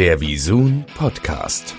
[0.00, 1.76] Der Visun Podcast.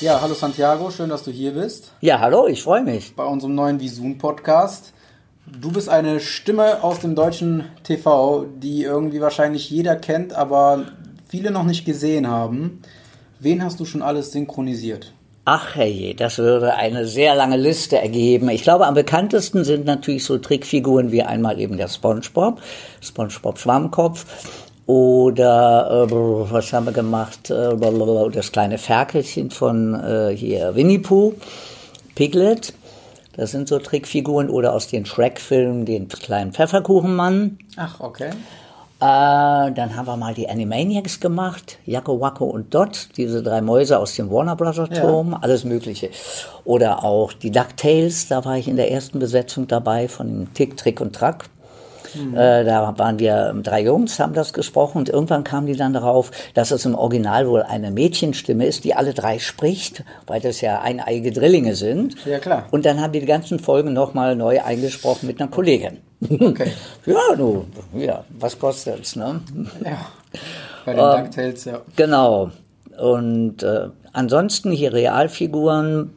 [0.00, 1.92] Ja, hallo Santiago, schön, dass du hier bist.
[2.00, 3.14] Ja, hallo, ich freue mich.
[3.14, 4.94] Bei unserem neuen Visun Podcast.
[5.46, 10.86] Du bist eine Stimme aus dem deutschen TV, die irgendwie wahrscheinlich jeder kennt, aber
[11.28, 12.80] viele noch nicht gesehen haben.
[13.40, 15.12] Wen hast du schon alles synchronisiert?
[15.44, 18.48] Ach herrje, das würde eine sehr lange Liste ergeben.
[18.48, 22.60] Ich glaube, am bekanntesten sind natürlich so Trickfiguren wie einmal eben der SpongeBob,
[23.00, 24.24] SpongeBob Schwammkopf
[24.86, 27.50] oder äh, was haben wir gemacht?
[27.50, 27.76] Äh,
[28.30, 31.34] das kleine Ferkelchen von äh, hier Winnie Pooh,
[32.14, 32.72] Piglet.
[33.36, 37.58] Das sind so Trickfiguren oder aus den Shrek-Filmen den kleinen Pfefferkuchenmann.
[37.76, 38.30] Ach, okay.
[39.02, 43.98] Äh, dann haben wir mal die Animaniacs gemacht, Jacko, Wacko und Dot, diese drei Mäuse
[43.98, 45.38] aus dem Warner Brothers Turm, ja.
[45.42, 46.10] alles Mögliche.
[46.64, 51.00] Oder auch die DuckTales, da war ich in der ersten Besetzung dabei von Tick, Trick
[51.00, 51.46] und Track.
[52.14, 52.36] Mhm.
[52.36, 56.30] Äh, da waren wir drei Jungs, haben das gesprochen und irgendwann kamen die dann darauf,
[56.54, 60.80] dass es im Original wohl eine Mädchenstimme ist, die alle drei spricht, weil das ja
[60.80, 62.24] eineige Drillinge sind.
[62.24, 62.66] Ja, klar.
[62.70, 65.98] Und dann haben die die ganzen Folgen nochmal neu eingesprochen mit einer Kollegin.
[66.28, 66.72] Okay.
[67.06, 69.40] ja, du, ja, was kostet's, ne?
[69.84, 70.06] Ja.
[70.84, 71.80] Bei den ähm, DuckTales, ja.
[71.96, 72.50] Genau.
[72.98, 76.10] Und äh, ansonsten hier Realfiguren,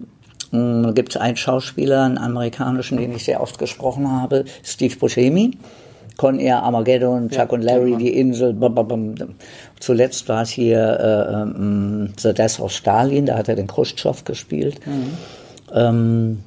[0.52, 5.58] hm, gibt es einen Schauspieler, einen amerikanischen, den ich sehr oft gesprochen habe, Steve Buscemi.
[6.17, 7.98] Con Air, Armageddon, Chuck ja, und Larry, genau.
[7.98, 8.56] die Insel.
[9.81, 14.23] Zuletzt war es hier äh, ähm, The Death of Stalin, da hat er den Khrushchev
[14.23, 14.80] gespielt.
[14.88, 15.17] Mhm.
[15.73, 16.44] Ähm,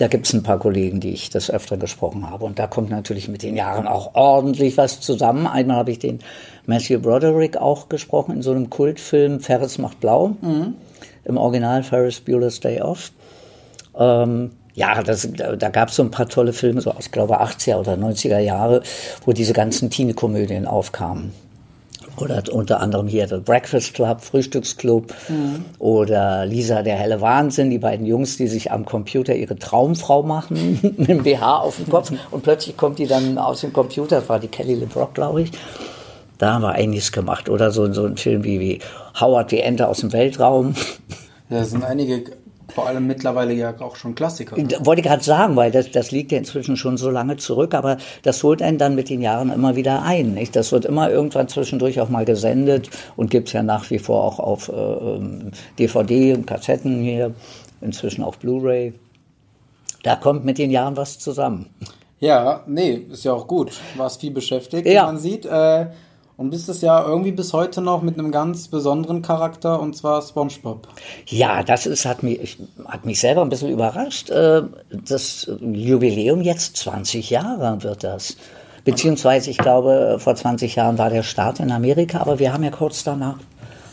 [0.00, 2.46] da gibt es ein paar Kollegen, die ich das öfter gesprochen habe.
[2.46, 5.46] Und da kommt natürlich mit den Jahren auch ordentlich was zusammen.
[5.46, 6.20] Einmal habe ich den
[6.64, 10.36] Matthew Broderick auch gesprochen in so einem Kultfilm Ferris macht blau.
[10.40, 10.74] Mhm.
[11.24, 13.12] Im Original Ferris Bueller's Day Off.
[13.94, 17.76] Ähm, ja, das, da gab es so ein paar tolle Filme, so aus, glaube 80er
[17.76, 18.82] oder 90er Jahre,
[19.26, 21.34] wo diese ganzen Teenie-Komödien aufkamen.
[22.16, 25.64] Oder unter anderem hier The Breakfast Club, Frühstücksclub mhm.
[25.78, 30.78] oder Lisa der helle Wahnsinn, die beiden Jungs, die sich am Computer ihre Traumfrau machen,
[30.96, 34.28] mit dem BH auf dem Kopf und plötzlich kommt die dann aus dem Computer, das
[34.28, 35.52] war die Kelly LeBrock, glaube ich.
[36.38, 37.50] Da haben wir einiges gemacht.
[37.50, 38.78] Oder so, so ein Film wie, wie
[39.20, 40.74] Howard die Ente aus dem Weltraum.
[41.50, 42.24] Ja, das sind einige
[42.74, 44.56] vor allem mittlerweile ja auch schon Klassiker.
[44.56, 44.68] Ne?
[44.80, 47.98] Wollte ich gerade sagen, weil das, das liegt ja inzwischen schon so lange zurück, aber
[48.22, 50.34] das holt einen dann mit den Jahren immer wieder ein.
[50.34, 50.56] Nicht?
[50.56, 54.24] Das wird immer irgendwann zwischendurch auch mal gesendet und gibt es ja nach wie vor
[54.24, 55.20] auch auf äh,
[55.78, 57.34] DVD ähm, und Kassetten hier,
[57.80, 58.94] inzwischen auch Blu-ray.
[60.02, 61.66] Da kommt mit den Jahren was zusammen.
[62.20, 63.72] Ja, nee, ist ja auch gut.
[63.96, 65.02] Warst viel beschäftigt, ja.
[65.02, 65.46] wie man sieht.
[65.46, 65.86] Äh,
[66.40, 70.22] und bist es ja irgendwie bis heute noch mit einem ganz besonderen Charakter und zwar
[70.22, 70.88] SpongeBob.
[71.26, 72.56] Ja, das ist, hat, mich,
[72.86, 74.30] hat mich selber ein bisschen überrascht.
[74.30, 78.38] Äh, das Jubiläum jetzt 20 Jahre wird das.
[78.86, 82.70] Beziehungsweise, ich glaube, vor 20 Jahren war der Start in Amerika, aber wir haben ja
[82.70, 83.36] kurz danach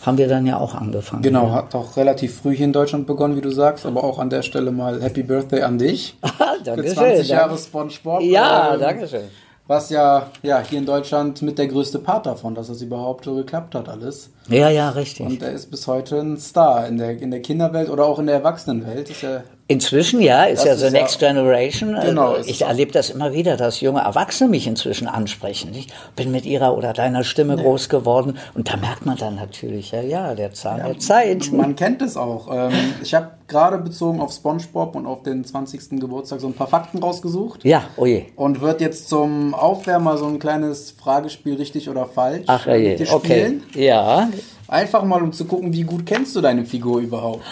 [0.06, 1.24] haben wir dann ja auch angefangen.
[1.24, 4.30] Genau, hat auch relativ früh hier in Deutschland begonnen, wie du sagst, aber auch an
[4.30, 6.16] der Stelle mal Happy Birthday an dich.
[6.64, 6.96] Dankeschön.
[6.96, 8.22] Für 20 Jahre SpongeBob.
[8.22, 9.28] Ja, ähm, danke schön
[9.68, 13.36] was ja, ja hier in Deutschland mit der größte Part davon, dass es überhaupt so
[13.36, 14.30] geklappt hat alles.
[14.48, 15.26] Ja, ja, richtig.
[15.26, 18.28] Und er ist bis heute ein Star in der, in der Kinderwelt oder auch in
[18.28, 19.10] der Erwachsenenwelt.
[19.10, 21.98] Ist ja Inzwischen ja, ist ja The Next ja, Generation.
[22.02, 22.36] Genau.
[22.36, 25.74] Also ich erlebe das immer wieder, dass junge Erwachsene mich inzwischen ansprechen.
[25.74, 27.64] Ich bin mit ihrer oder deiner Stimme ja.
[27.64, 31.52] groß geworden und da merkt man dann natürlich, ja, ja, der Zahn ja, der Zeit.
[31.52, 32.48] Man kennt es auch.
[32.50, 32.72] Ähm,
[33.04, 36.00] ich habe gerade bezogen auf SpongeBob und auf den 20.
[36.00, 37.66] Geburtstag so ein paar Fakten rausgesucht.
[37.66, 38.24] Ja, oh je.
[38.38, 43.06] Und wird jetzt zum Aufwärmer so ein kleines Fragespiel richtig oder falsch Ach, oh je.
[43.12, 43.60] Okay.
[43.74, 44.30] Ja.
[44.70, 47.44] Einfach mal, um zu gucken, wie gut kennst du deine Figur überhaupt.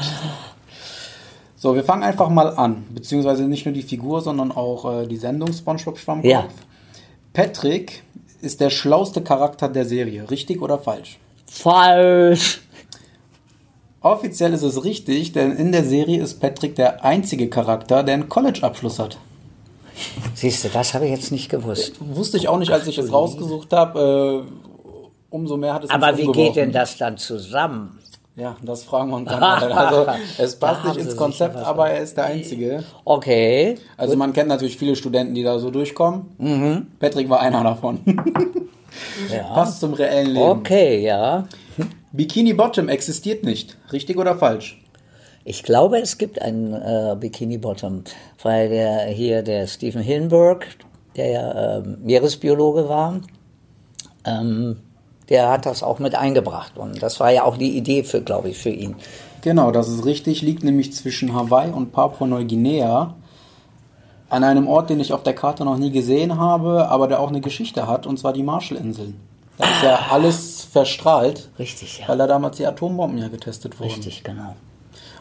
[1.57, 2.85] So, wir fangen einfach mal an.
[2.93, 6.29] Beziehungsweise nicht nur die Figur, sondern auch äh, die Sendung SpongeBob Schwammkopf.
[6.29, 6.47] Ja.
[7.33, 8.03] Patrick
[8.41, 10.29] ist der schlauste Charakter der Serie.
[10.29, 11.17] Richtig oder falsch?
[11.47, 12.61] Falsch.
[14.01, 18.29] Offiziell ist es richtig, denn in der Serie ist Patrick der einzige Charakter, der einen
[18.29, 19.17] College-Abschluss hat.
[20.35, 21.93] Siehst du, das habe ich jetzt nicht gewusst.
[21.99, 24.45] Wusste ich auch nicht, als ich es rausgesucht habe.
[24.45, 24.85] Äh,
[25.29, 27.99] umso mehr hat es Aber wie geht denn das dann zusammen?
[28.37, 29.71] Ja, das fragen wir uns dann mal.
[29.71, 30.05] Also
[30.37, 32.83] es passt nicht ins Konzept, aber er ist der Einzige.
[33.05, 33.77] Okay.
[33.95, 34.19] Also gut.
[34.19, 36.35] man kennt natürlich viele Studenten, die da so durchkommen.
[36.37, 36.87] Mhm.
[36.99, 38.01] Patrick war einer davon.
[39.31, 39.43] ja.
[39.53, 40.45] Passt zum reellen Leben.
[40.45, 41.47] Okay, ja.
[42.11, 43.77] Bikini Bottom existiert nicht.
[43.93, 44.81] Richtig oder falsch?
[45.45, 48.03] Ich glaube, es gibt einen äh, Bikini Bottom,
[48.41, 50.65] weil der hier der Stephen Hillenburg,
[51.15, 53.21] der ja äh, Meeresbiologe war,
[54.25, 54.77] ähm,
[55.29, 56.77] der hat das auch mit eingebracht.
[56.77, 58.95] Und das war ja auch die Idee für, glaube ich, für ihn.
[59.41, 60.41] Genau, das ist richtig.
[60.41, 63.15] Liegt nämlich zwischen Hawaii und Papua-Neuguinea.
[64.29, 67.29] An einem Ort, den ich auf der Karte noch nie gesehen habe, aber der auch
[67.29, 69.19] eine Geschichte hat, und zwar die Marshallinseln.
[69.57, 72.07] Da ist ja alles verstrahlt, Richtig, ja.
[72.07, 73.91] weil da damals die Atombomben ja getestet wurden.
[73.91, 74.55] Richtig, genau.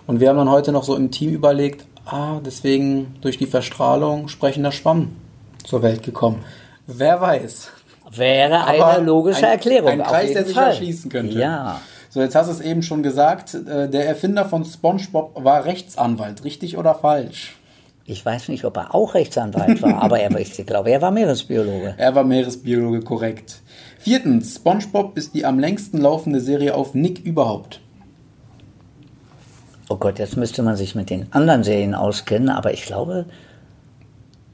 [0.07, 4.29] Und wir haben dann heute noch so im Team überlegt, ah, deswegen durch die Verstrahlung
[4.29, 5.17] sprechender Schwamm
[5.65, 6.45] zur Welt gekommen.
[6.87, 7.71] Wer weiß.
[8.17, 9.91] Wäre Aber eine logische ein- Erklärung.
[9.91, 10.69] ein Kreis, der sich Fall.
[10.71, 11.39] erschließen könnte.
[11.39, 11.81] Ja.
[12.11, 16.45] So, jetzt hast du es eben schon gesagt, äh, der Erfinder von SpongeBob war Rechtsanwalt,
[16.45, 17.57] richtig oder falsch?
[18.07, 21.95] Ich weiß nicht, ob er auch Rechtsanwalt war, aber er, ich glaube, er war Meeresbiologe.
[21.97, 23.63] Er war Meeresbiologe, korrekt.
[23.99, 27.81] Viertens, SpongeBob ist die am längsten laufende Serie auf Nick überhaupt.
[29.89, 33.27] Oh Gott, jetzt müsste man sich mit den anderen Serien auskennen, aber ich glaube,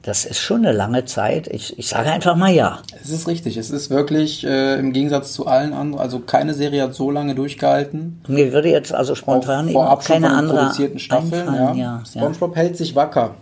[0.01, 1.47] das ist schon eine lange Zeit.
[1.47, 2.79] Ich, ich sage einfach mal ja.
[3.03, 6.83] Es ist richtig, es ist wirklich äh, im Gegensatz zu allen anderen, also keine Serie
[6.83, 8.21] hat so lange durchgehalten.
[8.27, 11.45] Mir würde jetzt also spontan auch schon keine von andere produzierten Staffeln.
[11.45, 11.73] Ja.
[11.73, 12.03] Ja, ja.
[12.05, 13.35] SpongeBob hält sich wacker.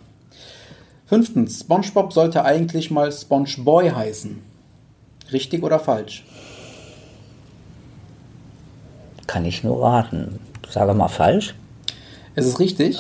[1.06, 4.42] Fünftens, SpongeBob sollte eigentlich mal SpongeBoy heißen.
[5.32, 6.26] Richtig oder falsch?
[9.28, 10.40] Kann ich nur raten.
[10.70, 11.56] Sage mal falsch.
[12.40, 13.00] Es ist richtig.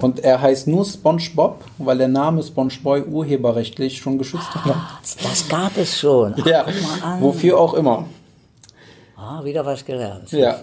[0.00, 5.00] Und er heißt nur SpongeBob, weil der Name SpongeBoy urheberrechtlich schon geschützt war.
[5.22, 6.34] Das gab es schon.
[6.40, 6.66] Ach, Ja,
[7.20, 8.06] wofür auch immer.
[9.16, 10.30] Ah, wieder was gelernt.
[10.32, 10.60] Ja.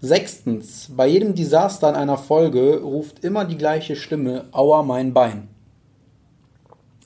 [0.00, 5.48] Sechstens, bei jedem Desaster in einer Folge ruft immer die gleiche Stimme, Aua, mein Bein.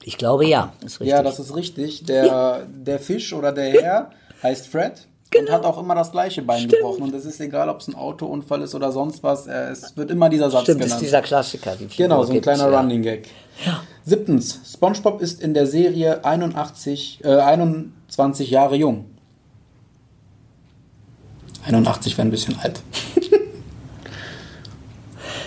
[0.04, 0.72] Ich glaube ja.
[0.84, 1.08] Ist richtig.
[1.08, 2.04] Ja, das ist richtig.
[2.04, 4.10] Der, der Fisch oder der Herr
[4.42, 7.02] heißt Fred und hat auch immer das gleiche Bein gebrochen.
[7.02, 9.46] Und es ist egal, ob es ein Autounfall ist oder sonst was.
[9.46, 11.02] äh, Es wird immer dieser Satz Stimmt, ist genannt.
[11.02, 11.74] dieser Klassiker.
[11.76, 12.78] Die genau, so ein kleiner ja.
[12.80, 13.28] Running Gag.
[14.04, 19.06] Siebtens, SpongeBob ist in der Serie 81, äh, 21 Jahre jung.
[21.66, 22.80] 81 wäre ein bisschen alt.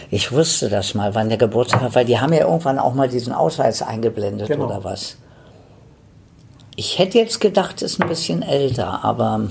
[0.10, 3.10] Ich wusste das mal, wann der Geburtstag war, weil die haben ja irgendwann auch mal
[3.10, 4.66] diesen Ausweis eingeblendet Genau.
[4.66, 5.18] oder was.
[6.78, 9.50] Ich hätte jetzt gedacht, ist ein bisschen älter, aber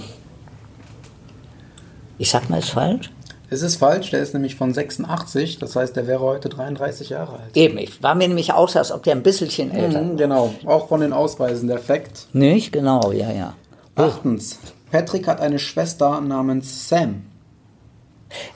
[2.19, 3.11] ich sag mal, ist falsch.
[3.49, 7.35] Es ist falsch, der ist nämlich von 86, das heißt, der wäre heute 33 Jahre
[7.35, 7.57] alt.
[7.57, 10.89] Eben, ich war mir nämlich aus, als ob der ein bisschen älter Mhm, genau, auch
[10.89, 12.27] von den Ausweisen der Fakt.
[12.33, 12.73] Nicht?
[12.73, 13.55] Genau, ja, ja.
[13.95, 14.59] Achtens,
[14.91, 17.26] Patrick hat eine Schwester namens Sam.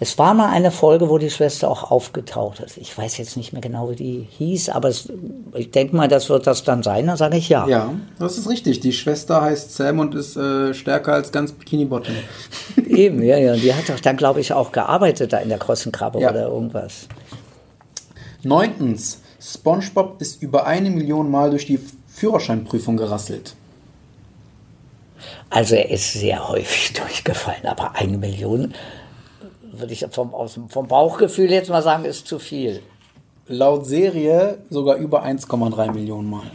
[0.00, 2.76] Es war mal eine Folge, wo die Schwester auch aufgetaucht ist.
[2.76, 5.08] Ich weiß jetzt nicht mehr genau, wie die hieß, aber es,
[5.54, 7.06] ich denke mal, das wird das dann sein.
[7.06, 7.66] Dann sage ich ja.
[7.68, 8.80] Ja, das ist richtig.
[8.80, 12.14] Die Schwester heißt Sam und ist äh, stärker als ganz Bikini Bottom.
[12.88, 13.54] Eben, ja, ja.
[13.54, 16.30] Die hat doch dann, glaube ich, auch gearbeitet da in der Krossenkrabbe Ja.
[16.30, 17.06] oder irgendwas.
[18.42, 21.78] Neuntens, SpongeBob ist über eine Million Mal durch die
[22.08, 23.54] Führerscheinprüfung gerasselt.
[25.48, 28.74] Also er ist sehr häufig durchgefallen, aber eine Million
[29.72, 32.80] würde ich vom, aus vom Bauchgefühl jetzt mal sagen, ist zu viel.
[33.46, 36.50] Laut Serie sogar über 1,3 Millionen Mal.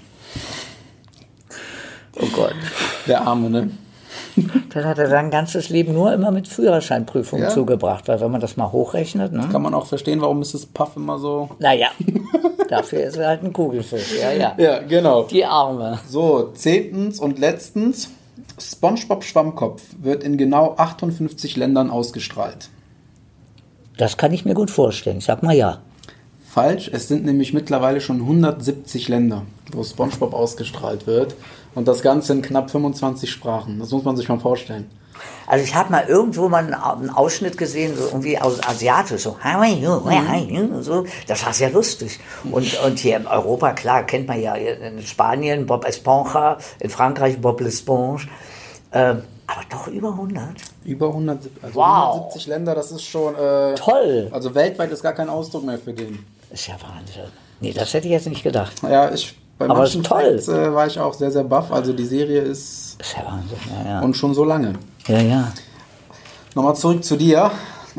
[2.21, 2.55] Oh Gott.
[3.07, 3.69] Der Arme, ne?
[4.73, 7.51] Das hat er sein ganzes Leben nur immer mit Führerscheinprüfungen Ja.
[7.51, 9.47] zugebracht, weil wenn man das mal hochrechnet, ne?
[9.51, 10.65] Kann man auch verstehen, warum Mrs.
[10.67, 11.49] Puff immer so.
[11.59, 11.87] Naja,
[12.69, 14.55] dafür ist er halt ein Kugelfisch, ja, ja.
[14.57, 15.23] Ja, genau.
[15.23, 15.99] Die Arme.
[16.07, 18.09] So, zehntens und letztens.
[18.59, 22.69] SpongeBob Schwammkopf wird in genau 58 Ländern ausgestrahlt.
[23.97, 25.17] Das kann ich mir gut vorstellen.
[25.17, 25.79] Ich sag mal ja.
[26.49, 31.35] Falsch, es sind nämlich mittlerweile schon 170 Länder, wo SpongeBob ausgestrahlt wird.
[31.75, 33.79] Und das Ganze in knapp 25 Sprachen.
[33.79, 34.89] Das muss man sich mal vorstellen.
[35.47, 39.37] Also ich habe mal irgendwo mal einen, Ausschnitt gesehen, so irgendwie aus Asiatisch, so,
[39.79, 41.05] you, so.
[41.27, 42.19] Das war sehr lustig.
[42.51, 47.39] Und, und hier in Europa, klar, kennt man ja in Spanien Bob Esponja, in Frankreich
[47.39, 48.27] Bob L'Esponge.
[48.91, 50.45] Ähm, aber doch über 100.
[50.85, 52.13] Über 170, also Wow.
[52.15, 53.35] 170 Länder, das ist schon.
[53.35, 54.29] Äh, Toll.
[54.31, 56.25] Also weltweit ist gar kein Ausdruck mehr für den.
[56.51, 57.23] Ist ja Wahnsinn.
[57.59, 58.73] Nee, das hätte ich jetzt nicht gedacht.
[58.83, 59.35] Ja, ich.
[59.57, 60.31] Bei Aber manchen ist toll.
[60.33, 61.71] Facts, äh, war ich auch sehr, sehr baff.
[61.71, 62.99] Also die Serie ist.
[62.99, 63.99] Ist ja Wahnsinn, ja, ja.
[64.01, 64.73] Und schon so lange.
[65.07, 65.51] ja, ja.
[66.55, 67.51] Nochmal zurück zu dir.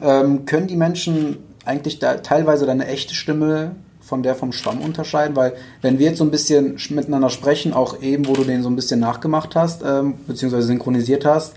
[0.03, 3.75] Ähm, können die Menschen eigentlich da teilweise deine echte Stimme
[4.07, 5.37] von der vom Schwamm unterscheiden?
[5.37, 8.63] Weil wenn wir jetzt so ein bisschen sch- miteinander sprechen, auch eben, wo du den
[8.63, 11.55] so ein bisschen nachgemacht hast, ähm, beziehungsweise synchronisiert hast,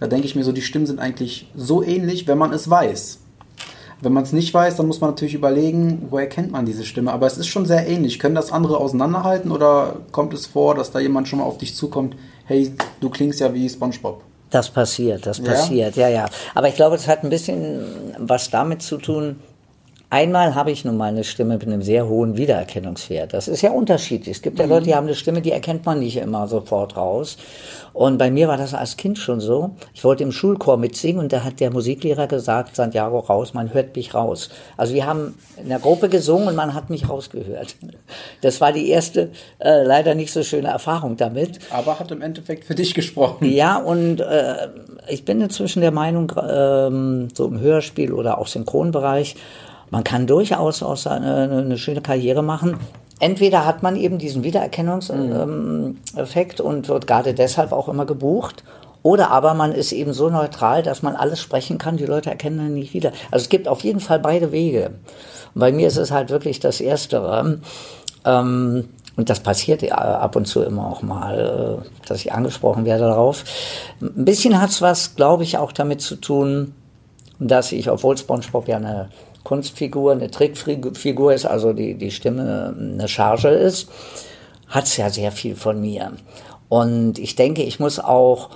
[0.00, 3.18] da denke ich mir so, die Stimmen sind eigentlich so ähnlich, wenn man es weiß.
[4.00, 7.12] Wenn man es nicht weiß, dann muss man natürlich überlegen, woher kennt man diese Stimme.
[7.12, 8.18] Aber es ist schon sehr ähnlich.
[8.18, 11.74] Können das andere auseinanderhalten oder kommt es vor, dass da jemand schon mal auf dich
[11.76, 14.20] zukommt, hey, du klingst ja wie SpongeBob?
[14.50, 15.44] Das passiert, das Ja?
[15.44, 16.26] passiert, ja, ja.
[16.54, 17.80] Aber ich glaube, es hat ein bisschen
[18.18, 19.36] was damit zu tun,
[20.14, 23.34] Einmal habe ich nun mal eine Stimme mit einem sehr hohen Wiedererkennungswert.
[23.34, 24.36] Das ist ja unterschiedlich.
[24.36, 27.36] Es gibt ja Leute, die haben eine Stimme, die erkennt man nicht immer sofort raus.
[27.92, 29.74] Und bei mir war das als Kind schon so.
[29.92, 33.96] Ich wollte im Schulchor mitsingen und da hat der Musiklehrer gesagt, Santiago raus, man hört
[33.96, 34.50] mich raus.
[34.76, 37.74] Also wir haben in der Gruppe gesungen und man hat mich rausgehört.
[38.40, 41.58] Das war die erste, äh, leider nicht so schöne Erfahrung damit.
[41.70, 43.50] Aber hat im Endeffekt für dich gesprochen.
[43.50, 44.68] Ja, und äh,
[45.08, 49.34] ich bin inzwischen der Meinung, ähm, so im Hörspiel oder auch Synchronbereich,
[49.94, 52.78] man kann durchaus auch eine, eine schöne Karriere machen.
[53.20, 58.64] Entweder hat man eben diesen Wiedererkennungseffekt und wird gerade deshalb auch immer gebucht.
[59.04, 62.58] Oder aber man ist eben so neutral, dass man alles sprechen kann, die Leute erkennen
[62.58, 63.12] dann nicht wieder.
[63.30, 64.94] Also es gibt auf jeden Fall beide Wege.
[65.54, 67.60] Und bei mir ist es halt wirklich das Erstere.
[68.24, 73.04] Ähm, und das passiert ab und zu immer auch mal, äh, dass ich angesprochen werde
[73.04, 73.44] darauf.
[74.00, 76.74] Ein bisschen hat es was, glaube ich, auch damit zu tun,
[77.38, 79.08] dass ich, obwohl SpongeBob ja eine
[79.44, 83.88] Kunstfigur, eine Trickfigur ist, also die, die Stimme eine Charge ist,
[84.68, 86.12] hat es ja sehr viel von mir.
[86.68, 88.50] Und ich denke, ich muss auch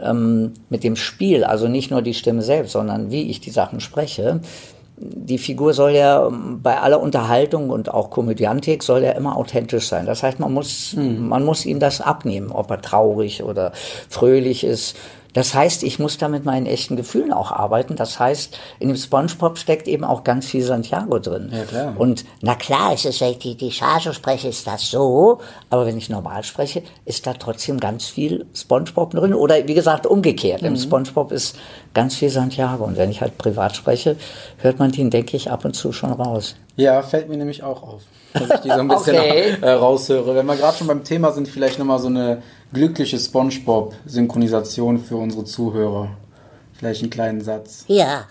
[0.00, 3.80] ähm, mit dem Spiel, also nicht nur die Stimme selbst, sondern wie ich die Sachen
[3.80, 4.40] spreche,
[4.98, 9.88] die Figur soll ja ähm, bei aller Unterhaltung und auch Komödiantik soll ja immer authentisch
[9.88, 10.06] sein.
[10.06, 11.28] Das heißt, man muss, mhm.
[11.28, 13.72] man muss ihm das abnehmen, ob er traurig oder
[14.08, 14.96] fröhlich ist.
[15.36, 17.94] Das heißt, ich muss da mit meinen echten Gefühlen auch arbeiten.
[17.94, 21.50] Das heißt, in dem SpongeBob steckt eben auch ganz viel Santiago drin.
[21.52, 21.94] Ja, klar.
[21.98, 25.40] Und na klar, ist es, wenn ich die, die Charge spreche, ist das so.
[25.68, 29.34] Aber wenn ich normal spreche, ist da trotzdem ganz viel SpongeBob drin.
[29.34, 30.62] Oder wie gesagt, umgekehrt.
[30.62, 30.68] Mhm.
[30.68, 31.58] Im SpongeBob ist
[31.92, 32.84] ganz viel Santiago.
[32.84, 34.16] Und wenn ich halt privat spreche,
[34.56, 36.56] hört man den, denke ich, ab und zu schon raus.
[36.76, 38.02] Ja, fällt mir nämlich auch auf,
[38.32, 39.56] dass ich die so ein bisschen okay.
[39.60, 40.34] äh, raushöre.
[40.34, 42.42] Wenn wir gerade schon beim Thema sind, vielleicht nochmal so eine
[42.72, 46.10] glückliche SpongeBob-Synchronisation für unsere Zuhörer.
[46.72, 47.84] Vielleicht einen kleinen Satz.
[47.88, 48.26] Ja.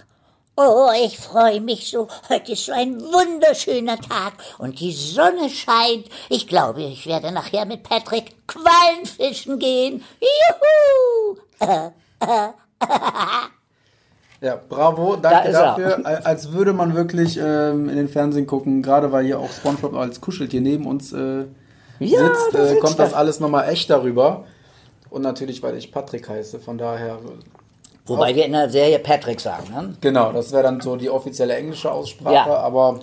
[0.57, 2.07] Oh, ich freue mich so.
[2.29, 6.05] Heute ist so ein wunderschöner Tag und die Sonne scheint.
[6.29, 10.03] Ich glaube, ich werde nachher mit Patrick Quallen fischen gehen.
[10.21, 11.37] Juhu!
[14.41, 16.05] Ja, bravo, danke da dafür.
[16.05, 16.25] Er.
[16.25, 20.21] Als würde man wirklich ähm, in den Fernsehen gucken, gerade weil hier auch SpongeBob als
[20.21, 21.45] Kuscheltier neben uns äh,
[21.99, 24.45] ja, sitzt, da äh, kommt das alles nochmal echt darüber.
[25.09, 27.19] Und natürlich, weil ich Patrick heiße, von daher.
[28.05, 29.95] Wobei wir in der Serie Patrick sagen, ne?
[30.01, 32.57] Genau, das wäre dann so die offizielle englische Aussprache, ja.
[32.57, 32.99] aber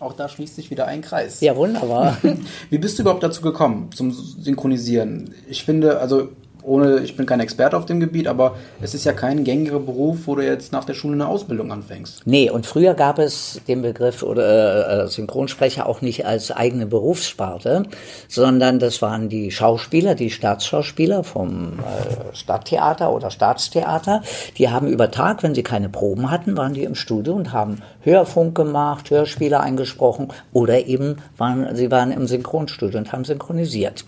[0.00, 1.40] auch da schließt sich wieder ein Kreis.
[1.40, 2.16] Ja, wunderbar.
[2.70, 5.34] Wie bist du überhaupt dazu gekommen, zum Synchronisieren?
[5.48, 6.28] Ich finde, also
[6.62, 10.26] ohne, ich bin kein Experte auf dem Gebiet, aber es ist ja kein gängiger Beruf,
[10.26, 12.22] wo du jetzt nach der Schule eine Ausbildung anfängst.
[12.26, 17.84] Nee, und früher gab es den Begriff oder äh, Synchronsprecher auch nicht als eigene Berufssparte,
[18.28, 24.22] sondern das waren die Schauspieler, die Staatsschauspieler vom äh, Stadttheater oder Staatstheater.
[24.58, 27.82] Die haben über Tag, wenn sie keine Proben hatten, waren die im Studio und haben
[28.02, 34.04] Hörfunk gemacht, Hörspiele eingesprochen oder eben waren, sie waren im Synchronstudio und haben synchronisiert.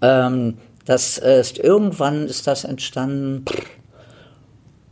[0.00, 3.44] Ähm, das ist irgendwann ist das entstanden.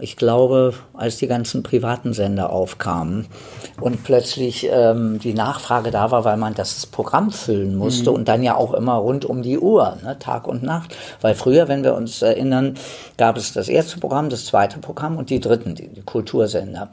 [0.03, 3.27] Ich glaube, als die ganzen privaten Sender aufkamen
[3.83, 8.17] und plötzlich ähm, die Nachfrage da war, weil man das Programm füllen musste mhm.
[8.17, 10.97] und dann ja auch immer rund um die Uhr, ne, Tag und Nacht.
[11.21, 12.79] Weil früher, wenn wir uns erinnern,
[13.19, 16.89] gab es das erste Programm, das zweite Programm und die dritten, die, die Kultursender.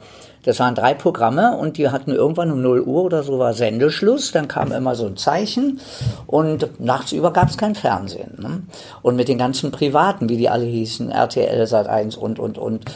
[0.48, 4.32] Das waren drei Programme und die hatten irgendwann um 0 Uhr oder so war Sendeschluss.
[4.32, 5.78] Dann kam immer so ein Zeichen
[6.26, 8.38] und nachts über gab es kein Fernsehen.
[8.38, 8.62] Ne?
[9.02, 12.86] Und mit den ganzen Privaten, wie die alle hießen, RTL, Sat1 und, und, und,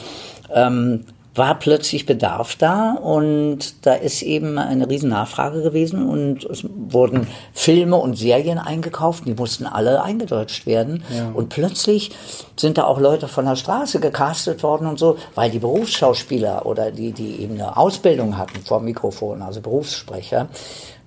[0.50, 1.04] ähm,
[1.34, 7.26] war plötzlich Bedarf da und da ist eben eine riesen Nachfrage gewesen und es wurden
[7.54, 11.30] Filme und Serien eingekauft, die mussten alle eingedeutscht werden ja.
[11.32, 12.10] und plötzlich
[12.56, 16.90] sind da auch Leute von der Straße gecastet worden und so, weil die Berufsschauspieler oder
[16.90, 20.48] die, die eben eine Ausbildung hatten vor Mikrofon, also Berufssprecher,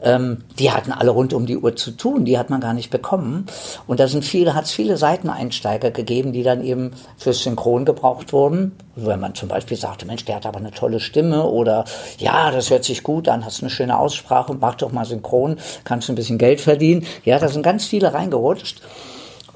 [0.05, 2.91] ähm, die hatten alle rund um die Uhr zu tun, die hat man gar nicht
[2.91, 3.47] bekommen.
[3.88, 8.31] Und da sind viele, hat es viele Seiteneinsteiger gegeben, die dann eben fürs Synchron gebraucht
[8.31, 8.74] wurden.
[8.95, 11.85] Wenn man zum Beispiel sagte, Mensch, der hat aber eine tolle Stimme oder
[12.19, 16.07] ja, das hört sich gut an, hast eine schöne Aussprache, mach doch mal synchron, kannst
[16.09, 17.05] ein bisschen Geld verdienen.
[17.25, 18.81] Ja, da sind ganz viele reingerutscht.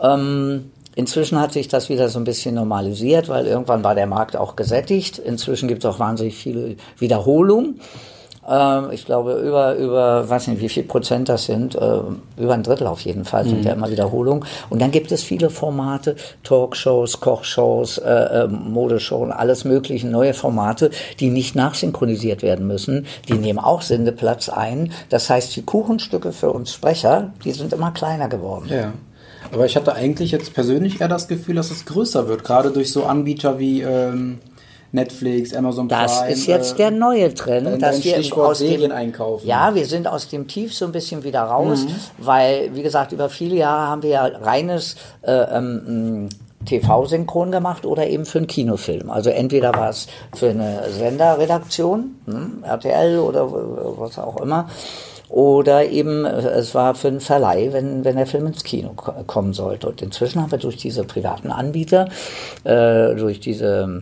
[0.01, 4.35] Ähm, Inzwischen hat sich das wieder so ein bisschen normalisiert, weil irgendwann war der Markt
[4.35, 5.17] auch gesättigt.
[5.17, 7.79] Inzwischen gibt es auch wahnsinnig viele Wiederholungen.
[8.49, 11.99] Ähm, ich glaube, über, über, weiß nicht, wie viel Prozent das sind, äh,
[12.37, 13.67] über ein Drittel auf jeden Fall sind mhm.
[13.67, 14.45] ja immer Wiederholungen.
[14.69, 20.89] Und dann gibt es viele Formate, Talkshows, Kochshows, äh, äh, Modeshows, alles mögliche neue Formate,
[21.19, 23.05] die nicht nachsynchronisiert werden müssen.
[23.27, 24.91] Die nehmen auch Sendeplatz ein.
[25.09, 28.67] Das heißt, die Kuchenstücke für uns Sprecher, die sind immer kleiner geworden.
[28.69, 28.93] Ja.
[29.51, 32.91] Aber ich hatte eigentlich jetzt persönlich eher das Gefühl, dass es größer wird, gerade durch
[32.91, 34.39] so Anbieter wie ähm,
[34.91, 36.31] Netflix, Amazon Das Prime.
[36.31, 39.47] ist jetzt äh, der neue Trend, dass wir Stichwort aus dem, Serien einkaufen.
[39.47, 41.89] Ja, wir sind aus dem Tief so ein bisschen wieder raus, Mhm.
[42.17, 46.29] weil, wie gesagt, über viele Jahre haben wir ja reines äh, ähm,
[46.65, 49.09] TV-Synchron gemacht oder eben für einen Kinofilm.
[49.09, 53.49] Also entweder war es für eine Senderredaktion, hm, RTL oder
[53.97, 54.67] was auch immer,
[55.29, 59.13] oder eben äh, es war für einen Verleih, wenn, wenn der Film ins Kino ko-
[59.27, 59.87] kommen sollte.
[59.87, 62.09] Und inzwischen haben wir durch diese privaten Anbieter,
[62.63, 63.83] äh, durch diese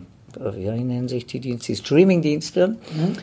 [0.54, 2.76] wie nennen sich die Dienste, die Streaming-Dienste,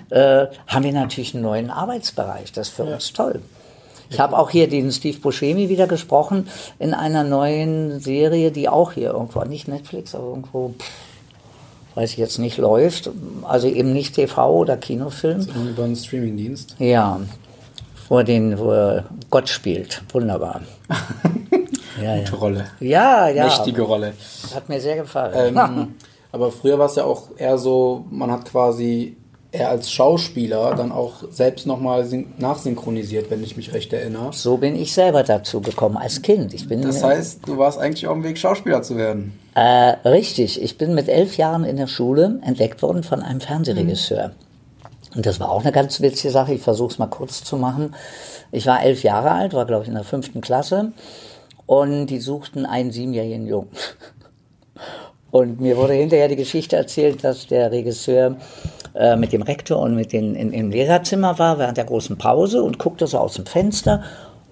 [0.10, 2.52] äh, haben wir natürlich einen neuen Arbeitsbereich.
[2.52, 3.42] Das ist für uns toll.
[4.10, 8.92] Ich habe auch hier den Steve Buscemi wieder gesprochen in einer neuen Serie, die auch
[8.92, 10.86] hier irgendwo, nicht Netflix, aber irgendwo, pff,
[11.96, 13.10] weiß ich jetzt nicht, läuft.
[13.44, 15.40] Also eben nicht TV oder Kinofilm.
[15.40, 16.76] Und über einen Streamingdienst.
[16.78, 17.20] Ja,
[18.10, 20.04] wo, den, wo er Gott spielt.
[20.12, 20.62] Wunderbar.
[22.02, 22.24] ja, ja.
[22.24, 22.66] Gute Rolle.
[22.80, 23.46] ja, ja.
[23.46, 24.14] Mächtige Rolle.
[24.54, 25.58] Hat mir sehr gefallen.
[25.58, 25.96] Ähm,
[26.36, 29.16] aber früher war es ja auch eher so, man hat quasi
[29.54, 32.06] eher als Schauspieler dann auch selbst nochmal
[32.38, 34.34] nachsynchronisiert, wenn ich mich recht erinnere.
[34.34, 36.54] So bin ich selber dazu gekommen als Kind.
[36.54, 39.40] Ich bin Das heißt, du warst eigentlich auf dem Weg, Schauspieler zu werden.
[39.54, 39.62] Äh,
[40.10, 40.62] richtig.
[40.62, 44.32] Ich bin mit elf Jahren in der Schule entdeckt worden von einem Fernsehregisseur.
[45.16, 46.56] Und das war auch eine ganz witzige Sache.
[46.56, 47.96] Ich versuche es mal kurz zu machen.
[48.52, 50.92] Ich war elf Jahre alt, war glaube ich in der fünften Klasse.
[51.66, 53.70] Und die suchten einen siebenjährigen Jungen.
[55.36, 58.38] Und mir wurde hinterher die Geschichte erzählt, dass der Regisseur
[58.94, 62.64] äh, mit dem Rektor und mit den in, im Lehrerzimmer war während der großen Pause
[62.64, 64.02] und guckte so aus dem Fenster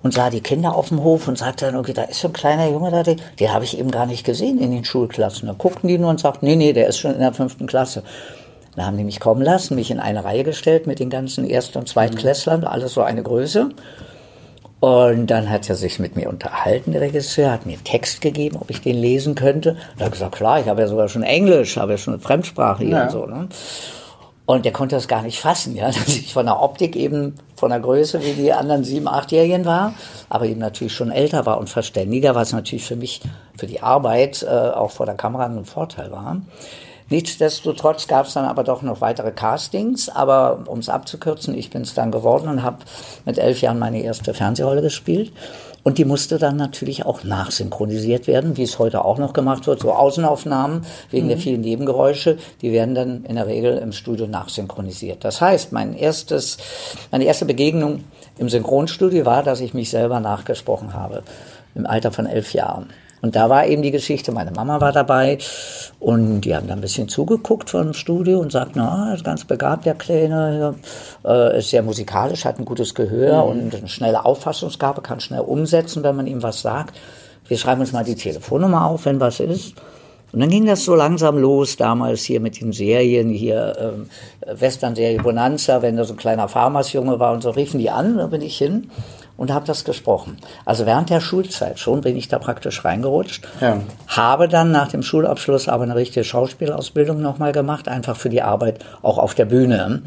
[0.02, 2.34] und sah die Kinder auf dem Hof und sagte dann, okay, da ist so ein
[2.34, 5.48] kleiner Junge da, den, den habe ich eben gar nicht gesehen in den Schulklassen.
[5.48, 8.04] Da guckten die nur und sagten, nee, nee, der ist schon in der fünften Klasse.
[8.76, 11.78] Da haben die mich kommen lassen, mich in eine Reihe gestellt mit den ganzen Erst-
[11.78, 13.70] und Zweitklässlern, alles so eine Größe.
[14.84, 18.58] Und dann hat er sich mit mir unterhalten, der Regisseur, hat mir einen Text gegeben,
[18.60, 19.78] ob ich den lesen könnte.
[19.98, 22.84] Da habe gesagt, klar, ich habe ja sogar schon Englisch, habe ja schon eine Fremdsprache
[22.84, 23.04] hier Ja.
[23.04, 23.26] und so.
[23.26, 23.48] Ne?
[24.46, 27.70] Und der konnte das gar nicht fassen, ja, dass ich von der Optik eben von
[27.70, 29.94] der Größe wie die anderen sieben, achtjährigen war,
[30.28, 33.22] aber eben natürlich schon älter war und verständiger, was natürlich für mich,
[33.58, 36.42] für die Arbeit äh, auch vor der Kamera ein Vorteil war.
[37.10, 41.82] Nichtsdestotrotz gab es dann aber doch noch weitere Castings, aber um es abzukürzen, ich bin
[41.82, 42.78] es dann geworden und habe
[43.26, 45.32] mit elf Jahren meine erste Fernsehrolle gespielt.
[45.84, 49.82] Und die musste dann natürlich auch nachsynchronisiert werden, wie es heute auch noch gemacht wird.
[49.82, 55.26] So Außenaufnahmen wegen der vielen Nebengeräusche, die werden dann in der Regel im Studio nachsynchronisiert.
[55.26, 56.58] Das heißt, mein erstes,
[57.12, 58.06] meine erste Begegnung
[58.38, 61.24] im Synchronstudio war, dass ich mich selber nachgesprochen habe,
[61.76, 62.90] im Alter von elf Jahren.
[63.24, 65.38] Und da war eben die Geschichte, meine Mama war dabei
[66.02, 69.46] und die haben da ein bisschen zugeguckt von dem Studio und sagten, na, ist ganz
[69.46, 70.76] begabt, der Kleine,
[71.24, 76.04] äh, ist sehr musikalisch, hat ein gutes Gehör und eine schnelle Auffassungsgabe, kann schnell umsetzen,
[76.04, 76.98] wenn man ihm was sagt.
[77.48, 79.76] Wir schreiben uns mal die Telefonnummer auf, wenn was ist.
[80.34, 84.10] Und dann ging das so langsam los, damals hier mit den Serien, hier ähm,
[84.60, 88.28] Western-Serie Bonanza, wenn da so ein kleiner Farmersjunge war und so, riefen die an, da
[88.28, 88.90] bin ich hin
[89.38, 90.38] und habe das gesprochen.
[90.66, 93.48] Also während der Schulzeit schon bin ich da praktisch reingerutscht.
[93.62, 93.82] Ja.
[94.08, 98.84] Habe dann nach dem Schulabschluss aber eine richtige Schauspielausbildung nochmal gemacht, einfach für die Arbeit
[99.02, 100.02] auch auf der Bühne.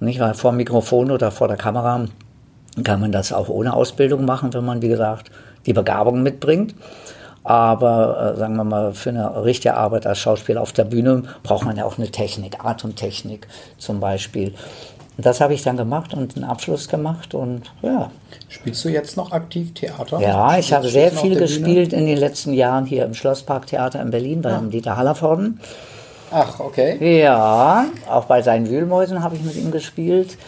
[0.00, 2.06] Nicht, weil vor dem Mikrofon oder vor der Kamera
[2.84, 5.30] kann man das auch ohne Ausbildung machen, wenn man, wie gesagt,
[5.66, 6.74] die Begabung mitbringt.
[7.44, 11.64] Aber äh, sagen wir mal, für eine richtige Arbeit als Schauspieler auf der Bühne braucht
[11.64, 14.54] man ja auch eine Technik, Atemtechnik zum Beispiel.
[15.16, 18.10] Und das habe ich dann gemacht und einen Abschluss gemacht und ja.
[18.48, 20.20] Spielst du jetzt noch aktiv Theater?
[20.20, 21.46] Ja, ich habe Spielst sehr viel der Bühne?
[21.46, 25.60] gespielt in den letzten Jahren hier im Schlossparktheater in Berlin beim Dieter Hallervorden.
[26.30, 27.20] Ach, okay.
[27.20, 30.38] Ja, auch bei seinen Wühlmäusen habe ich mit ihm gespielt.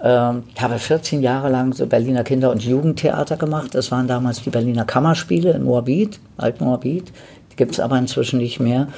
[0.00, 3.74] Ähm, ich habe 14 Jahre lang so Berliner Kinder- und Jugendtheater gemacht.
[3.74, 7.12] Das waren damals die Berliner Kammerspiele in Moabit, Alt-Moabit.
[7.56, 8.88] Gibt es aber inzwischen nicht mehr.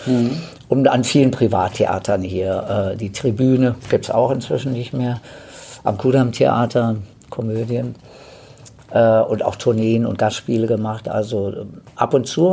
[0.68, 2.92] Und an vielen Privattheatern hier.
[2.92, 5.20] Äh, die Tribüne gibt es auch inzwischen nicht mehr.
[5.84, 6.96] Am Kudamm-Theater,
[7.30, 7.94] Komödien.
[8.90, 11.08] Äh, und auch Tourneen und Gastspiele gemacht.
[11.08, 12.48] Also äh, ab und zu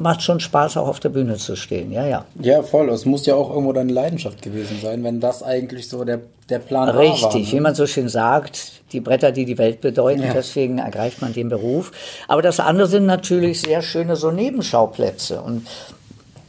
[0.00, 1.90] macht schon Spaß, auch auf der Bühne zu stehen.
[1.90, 2.24] Ja, ja.
[2.40, 2.88] Ja, voll.
[2.90, 6.60] Es muss ja auch irgendwo deine Leidenschaft gewesen sein, wenn das eigentlich so der, der
[6.60, 7.00] Plan A war.
[7.00, 7.58] Richtig, ne?
[7.58, 10.32] wie man so schön sagt, die Bretter, die die Welt bedeuten, Ja.
[10.32, 11.92] deswegen ergreift man den Beruf.
[12.28, 15.40] Aber das andere sind natürlich sehr schöne so Nebenschauplätze.
[15.40, 15.66] Und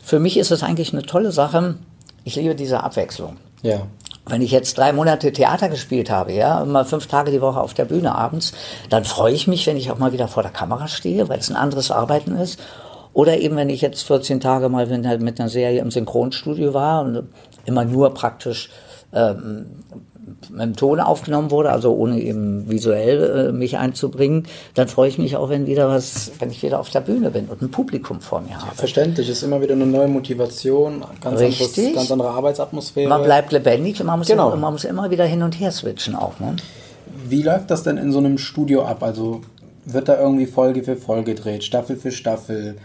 [0.04, 1.76] für mich ist es eigentlich eine tolle Sache.
[2.24, 3.38] Ich liebe diese Abwechslung.
[3.62, 3.82] Ja.
[4.28, 7.74] Wenn ich jetzt drei Monate Theater gespielt habe, ja, immer fünf Tage die Woche auf
[7.74, 8.54] der Bühne abends,
[8.90, 11.50] dann freue ich mich, wenn ich auch mal wieder vor der Kamera stehe, weil es
[11.50, 12.60] ein anderes Arbeiten ist.
[13.14, 17.28] Oder eben, wenn ich jetzt 14 Tage mal mit einer- Serie im Synchronstudio war und
[17.66, 18.70] immer nur praktisch
[19.14, 19.66] ähm,
[20.50, 25.38] im Ton aufgenommen wurde, also ohne eben visuell äh, mich einzubringen, dann freue ich mich
[25.38, 28.42] auch, wenn wieder was, wenn ich wieder auf der Bühne bin und ein Publikum vor
[28.42, 28.76] mir habe.
[28.76, 31.78] Verständlich, ist immer wieder eine neue Motivation, ganz, Richtig.
[31.78, 33.10] anderes, ganz andere Arbeitsatmosphäre.
[33.10, 34.48] Man bleibt lebendig und man muss, Genau.
[34.48, 36.40] immer, man muss immer wieder hin und her switchen auch.
[36.40, 36.56] Ne?
[37.28, 39.04] Wie läuft das denn in so einem Studio ab?
[39.04, 39.42] Also
[39.86, 42.76] wird da irgendwie Folge für Folge gedreht, Staffel für Staffel?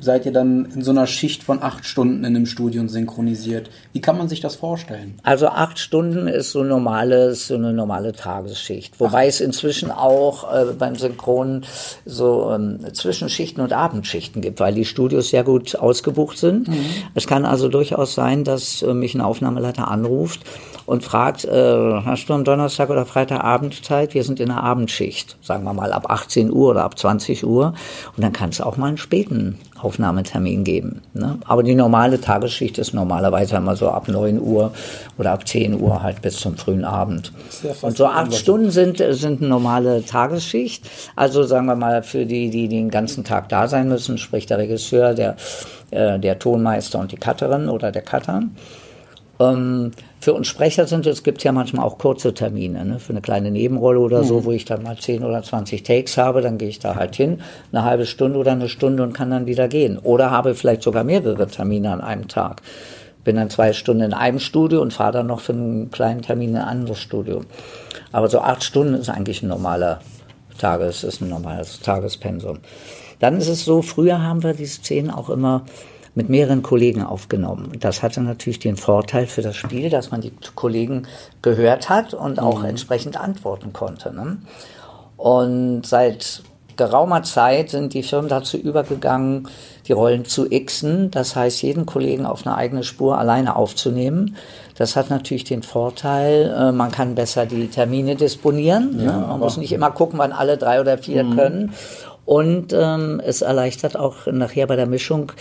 [0.00, 3.70] Seid ihr dann in so einer Schicht von acht Stunden in einem Studio und synchronisiert?
[3.92, 5.18] Wie kann man sich das vorstellen?
[5.22, 9.00] Also acht Stunden ist so, normales, so eine normale Tagesschicht.
[9.00, 11.62] Wobei es inzwischen auch äh, beim Synchron
[12.04, 16.68] so ähm, Zwischenschichten und Abendschichten gibt, weil die Studios sehr gut ausgebucht sind.
[17.14, 20.40] Es kann also durchaus sein, dass äh, mich ein Aufnahmeleiter anruft
[20.88, 24.14] und fragt, äh, hast du am Donnerstag oder Freitagabend Zeit?
[24.14, 27.74] Wir sind in der Abendschicht, sagen wir mal ab 18 Uhr oder ab 20 Uhr.
[28.16, 31.02] Und dann kann es auch mal einen späten Aufnahmetermin geben.
[31.14, 31.38] Ne?
[31.46, 34.72] Aber die normale Tagesschicht ist normalerweise immer so ab 9 Uhr
[35.18, 37.32] oder ab 10 Uhr halt bis zum frühen Abend.
[37.62, 40.88] ja Und so acht Stunden sind, sind eine normale Tagesschicht.
[41.16, 44.58] Also sagen wir mal für die, die den ganzen Tag da sein müssen, sprich der
[44.58, 45.36] Regisseur, der,
[45.90, 48.42] äh, der Tonmeister und die Cutterin oder der Cutter.
[49.40, 52.98] Ähm, für uns Sprecher sind es gibt ja manchmal auch kurze Termine, ne?
[52.98, 56.40] für eine kleine Nebenrolle oder so, wo ich dann mal 10 oder 20 Takes habe,
[56.40, 57.40] dann gehe ich da halt hin,
[57.72, 59.98] eine halbe Stunde oder eine Stunde und kann dann wieder gehen.
[59.98, 62.62] Oder habe vielleicht sogar mehrere Termine an einem Tag.
[63.22, 66.50] Bin dann zwei Stunden in einem Studio und fahre dann noch für einen kleinen Termin
[66.50, 67.42] in ein anderes Studio.
[68.10, 70.00] Aber so acht Stunden ist eigentlich ein normaler
[70.58, 72.58] Tages, ist ein normales Tagespensum.
[73.20, 75.64] Dann ist es so, früher haben wir die Szenen auch immer
[76.14, 77.72] mit mehreren Kollegen aufgenommen.
[77.80, 81.06] Das hatte natürlich den Vorteil für das Spiel, dass man die Kollegen
[81.42, 84.14] gehört hat und auch entsprechend antworten konnte.
[84.14, 84.38] Ne?
[85.16, 86.42] Und seit
[86.78, 89.48] geraumer Zeit sind die Firmen dazu übergegangen,
[89.86, 94.36] die Rollen zu xen, das heißt, jeden Kollegen auf eine eigene Spur alleine aufzunehmen.
[94.76, 98.96] Das hat natürlich den Vorteil, äh, man kann besser die Termine disponieren.
[98.96, 99.12] ne?
[99.28, 101.74] Man muss nicht immer gucken, wann alle drei oder vier können.
[102.28, 105.32] Und ähm, es erleichtert auch nachher bei der Mischung,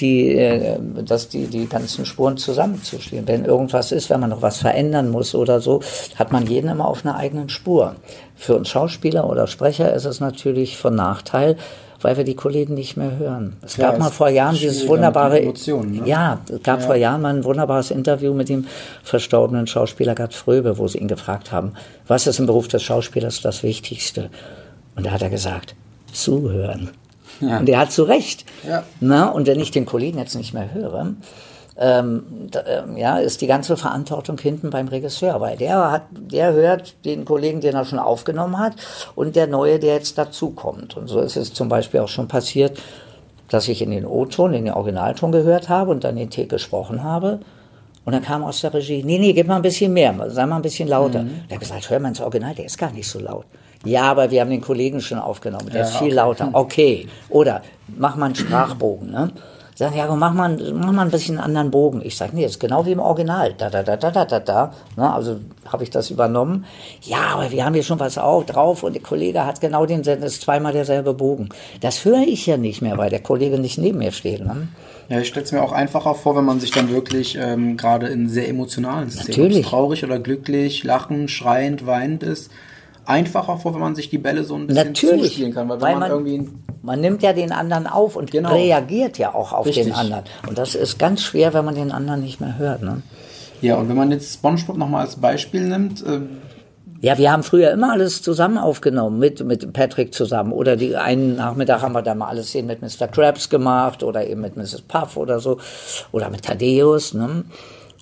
[0.00, 3.28] die, äh, dass die, die ganzen Spuren zusammenzustehen.
[3.28, 5.82] Wenn irgendwas ist, wenn man noch was verändern muss oder so,
[6.16, 7.94] hat man jeden immer auf einer eigenen Spur.
[8.34, 11.58] Für uns Schauspieler oder Sprecher ist es natürlich von Nachteil,
[12.00, 13.56] weil wir die Kollegen nicht mehr hören.
[13.62, 16.02] Es Ja, gab mal vor Jahren dieses wunderbare, ne?
[16.06, 18.66] ja, es gab vor Jahren mal ein wunderbares Interview mit dem
[19.04, 21.74] verstorbenen Schauspieler Gerd Fröbe, wo sie ihn gefragt haben,
[22.08, 24.28] was ist im Beruf des Schauspielers das Wichtigste?
[24.96, 25.76] Und da hat er gesagt,
[26.12, 26.90] zuhören.
[27.40, 28.44] Und er hat zu Recht.
[28.66, 28.84] Ja.
[29.00, 31.14] Na, und wenn ich den Kollegen jetzt nicht mehr höre,
[31.78, 36.52] ähm, da, ähm, ja, ist die ganze Verantwortung hinten beim Regisseur, weil der hat, der
[36.52, 38.74] hört den Kollegen, den er schon aufgenommen hat,
[39.14, 40.96] und der neue, der jetzt dazukommt.
[40.96, 42.78] Und so ist es zum Beispiel auch schon passiert,
[43.48, 47.02] dass ich in den O-Ton, in den Originalton gehört habe und dann den Take gesprochen
[47.02, 47.40] habe.
[48.04, 50.56] Und dann kam aus der Regie, nee, nee, gib mal ein bisschen mehr, sei mal
[50.56, 51.24] ein bisschen lauter.
[51.48, 53.44] Der hat gesagt, hör mal ins Original, der ist gar nicht so laut.
[53.84, 56.50] Ja, aber wir haben den Kollegen schon aufgenommen, der ist viel lauter.
[56.52, 57.08] Okay.
[57.28, 57.62] Oder
[57.96, 59.32] mach mal einen Sprachbogen, ne?
[59.74, 62.02] Sagen, ja, mach mal, mach mal ein bisschen einen anderen Bogen.
[62.04, 63.54] Ich sage, nee, ist genau wie im Original.
[63.56, 64.74] Da, da, da, da, da, da, da.
[64.96, 65.10] Ne?
[65.10, 66.66] Also habe ich das übernommen.
[67.00, 70.02] Ja, aber wir haben hier schon was auch drauf und der Kollege hat genau den,
[70.02, 71.48] das ist zweimal derselbe Bogen.
[71.80, 74.44] Das höre ich ja nicht mehr, weil der Kollege nicht neben mir steht.
[74.44, 74.68] Ne?
[75.08, 78.08] Ja, ich stelle es mir auch einfacher vor, wenn man sich dann wirklich ähm, gerade
[78.08, 82.50] in sehr emotionalen Szenen, traurig oder glücklich, lachend, schreiend, weinend ist,
[83.04, 85.68] einfacher vor, wenn man sich die Bälle so ein bisschen Natürlich, zuspielen kann.
[85.68, 86.50] Weil wenn weil man, man, irgendwie
[86.82, 88.52] man nimmt ja den anderen auf und Genau.
[88.54, 89.84] reagiert ja auch auf Richtig.
[89.86, 90.24] den anderen.
[90.48, 92.82] Und das ist ganz schwer, wenn man den anderen nicht mehr hört.
[92.82, 93.02] Ne?
[93.60, 96.20] Ja, und wenn man jetzt SpongeBob nochmal als Beispiel nimmt, äh,
[97.00, 100.52] Ja, wir haben früher immer alles zusammen aufgenommen, mit, mit Patrick zusammen.
[100.52, 103.08] Oder die einen Nachmittag haben wir da mal alles Szenen mit Mr.
[103.08, 104.82] Krabs gemacht oder eben mit Mrs.
[104.82, 105.58] Puff oder so.
[106.12, 107.14] Oder mit Thaddeus.
[107.14, 107.44] Ne?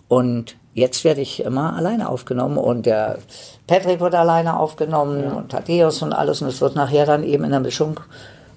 [0.09, 3.19] Und jetzt werde ich immer alleine aufgenommen und der
[3.67, 6.43] Patrick wird alleine aufgenommen und Thaddeus und alles.
[6.43, 8.01] Und es wird nachher dann eben in der Mischung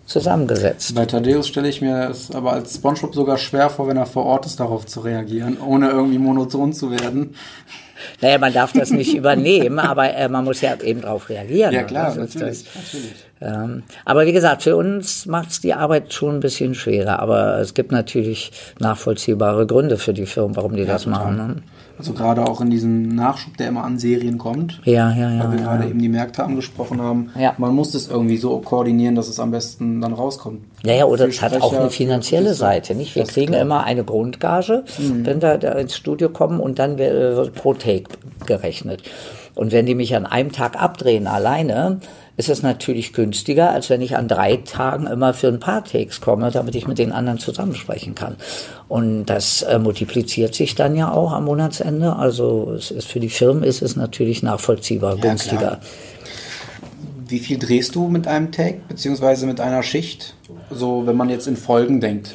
[0.06, 0.93] zusammengesetzt.
[0.95, 4.26] bei Thaddeus stelle ich mir es aber als SpongeBob sogar schwer vor, wenn er vor
[4.26, 7.36] Ort ist, darauf zu reagieren, ohne irgendwie monoton zu werden.
[8.21, 11.73] Naja, man darf das nicht übernehmen, aber äh, man muss ja eben darauf reagieren.
[11.73, 12.63] Ja, klar, Das ist natürlich.
[12.65, 12.76] das.
[12.76, 13.13] natürlich.
[13.41, 17.19] Ähm, aber wie gesagt, für uns macht es die Arbeit schon ein bisschen schwerer.
[17.19, 21.38] Aber es gibt natürlich nachvollziehbare Gründe für die Firmen, warum die das machen.
[21.38, 21.56] Ne?
[21.97, 24.82] Also gerade auch in diesem Nachschub, der immer an Serien kommt.
[24.84, 25.43] Ja, ja, ja.
[25.43, 25.63] weil wir ja.
[25.63, 27.29] gerade eben die Märkte angesprochen haben.
[27.39, 27.53] Ja.
[27.58, 30.62] Man muss das irgendwie so koordinieren, dass es am besten dann rauskommt.
[30.84, 32.53] Ja, ja, oder es hat auch eine finanzielle.
[32.53, 33.15] Seite, nicht?
[33.15, 37.56] Wir kriegen immer eine Grundgage, wenn wir da ins Studio kommen und dann wird wird
[37.56, 38.10] pro Take
[38.45, 39.03] gerechnet.
[39.56, 41.99] Und wenn die mich an einem Tag abdrehen alleine,
[42.35, 46.19] ist es natürlich günstiger, als wenn ich an drei Tagen immer für ein paar Takes
[46.19, 48.37] komme, damit ich mit den anderen zusammensprechen kann.
[48.87, 52.15] Und das äh, multipliziert sich dann ja auch am Monatsende.
[52.15, 55.57] Also es ist für die Firmen ist es natürlich nachvollziehbar Ja, günstiger.
[55.57, 55.79] klar.
[57.27, 60.33] Wie viel drehst du mit einem Take, beziehungsweise mit einer Schicht?
[60.71, 62.33] So, wenn man jetzt in Folgen denkt.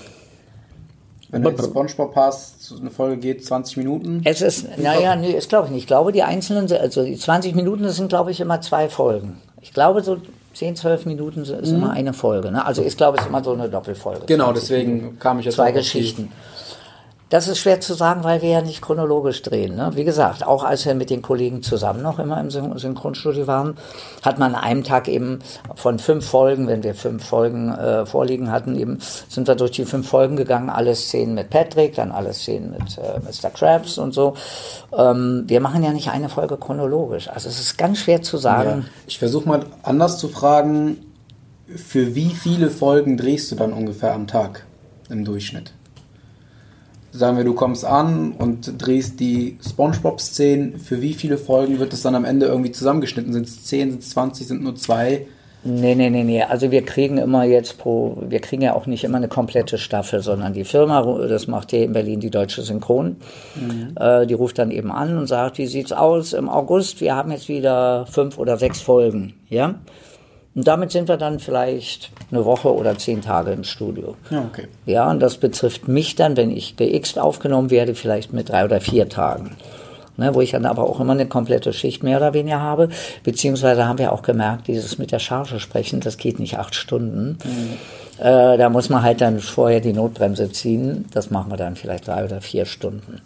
[1.31, 4.23] Wenn du jetzt Spongebob hast, eine Folge geht 20 Minuten.
[4.25, 5.83] Es ist, naja, nee, das glaube ich nicht.
[5.83, 9.39] Ich glaube, die einzelnen, also die 20 Minuten, das sind, glaube ich, immer zwei Folgen.
[9.61, 10.19] Ich glaube, so
[10.55, 12.51] 10, 12 Minuten ist immer eine Folge.
[12.51, 12.65] Ne?
[12.65, 14.23] Also ich glaube, es ist immer so eine Doppelfolge.
[14.23, 14.27] Mhm.
[14.27, 16.33] Genau, 20 deswegen kam ich jetzt zwei auch auf Geschichten.
[17.31, 19.77] Das ist schwer zu sagen, weil wir ja nicht chronologisch drehen.
[19.77, 19.91] Ne?
[19.95, 23.77] Wie gesagt, auch als wir mit den Kollegen zusammen noch immer im Syn- Synchronstudio waren,
[24.23, 25.41] hat man an einem Tag eben
[25.75, 29.85] von fünf Folgen, wenn wir fünf Folgen äh, vorliegen hatten, eben sind wir durch die
[29.85, 33.51] fünf Folgen gegangen, alle Szenen mit Patrick, dann alle Szenen mit äh, Mr.
[33.51, 34.33] Krabs und so.
[34.97, 37.29] Ähm, wir machen ja nicht eine Folge chronologisch.
[37.29, 38.43] Also es ist ganz schwer zu Ja.
[38.43, 38.87] sagen.
[39.07, 40.97] Ich versuche mal anders zu fragen,
[41.77, 44.65] für wie viele Folgen drehst du dann ungefähr am Tag
[45.11, 45.75] im Durchschnitt?
[47.19, 50.79] Sagen wir, du kommst an und drehst die Spongebob-Szenen.
[50.79, 53.33] Für wie viele Folgen wird es dann am Ende irgendwie zusammengeschnitten?
[53.33, 55.27] Sind es 10, sind es 20, sind nur zwei?
[55.65, 56.43] Nee, nee, nee, nee.
[56.45, 60.23] Also wir kriegen immer jetzt pro, wir kriegen ja auch nicht immer eine komplette Staffel,
[60.23, 63.17] sondern die Firma, das macht hier in Berlin die Deutsche Synchron,
[63.99, 67.01] äh, die ruft dann eben an und sagt, wie sieht's aus im August?
[67.01, 69.75] Wir haben jetzt wieder fünf oder sechs Folgen, ja?
[70.55, 74.17] Und damit sind wir dann vielleicht eine Woche oder zehn Tage im Studio.
[74.31, 74.67] Ja, okay.
[74.87, 78.81] Ja, und das betrifft mich dann, wenn ich geixt aufgenommen werde, vielleicht mit drei oder
[78.81, 79.57] vier Tagen.
[80.17, 82.89] Ne, wo ich dann aber auch immer eine komplette Schicht mehr oder weniger habe.
[83.23, 87.39] Beziehungsweise haben wir auch gemerkt, dieses mit der Charge sprechen, das geht nicht acht Stunden.
[88.19, 91.05] Äh, da muss man halt dann vorher die Notbremse ziehen.
[91.13, 93.23] Das machen wir dann vielleicht drei oder vier Stunden.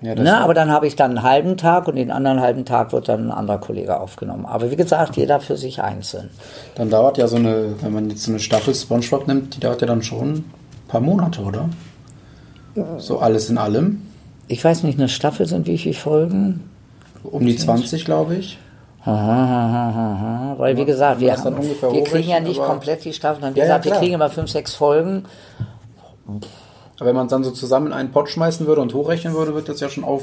[0.00, 2.92] Ja, Ne, aber dann habe ich dann einen halben Tag und den anderen halben Tag
[2.92, 4.46] wird dann ein anderer Kollege aufgenommen.
[4.46, 6.30] Aber wie gesagt, jeder für sich einzeln.
[6.76, 9.80] Dann dauert ja so eine, wenn man jetzt so eine Staffel Spongebob nimmt, die dauert
[9.80, 10.44] ja dann schon ein
[10.86, 11.68] paar Monate, oder?
[12.98, 14.02] So alles in allem.
[14.46, 16.70] Ich weiß nicht, eine Staffel sind wie viele Folgen?
[17.24, 18.56] Um die 20, glaube ich.
[19.04, 20.54] Aha, aha, aha.
[20.58, 23.40] Weil, wie gesagt, wir, haben, wir kriegen ja nicht komplett die Staffel.
[23.40, 24.00] Dann, wie Ja, ja, gesagt, wir klar.
[24.00, 25.24] kriegen immer fünf, sechs Folgen.
[26.98, 29.54] Aber wenn man es dann so zusammen in einen Pott schmeißen würde und hochrechnen würde,
[29.54, 30.22] wird das ja schon auf.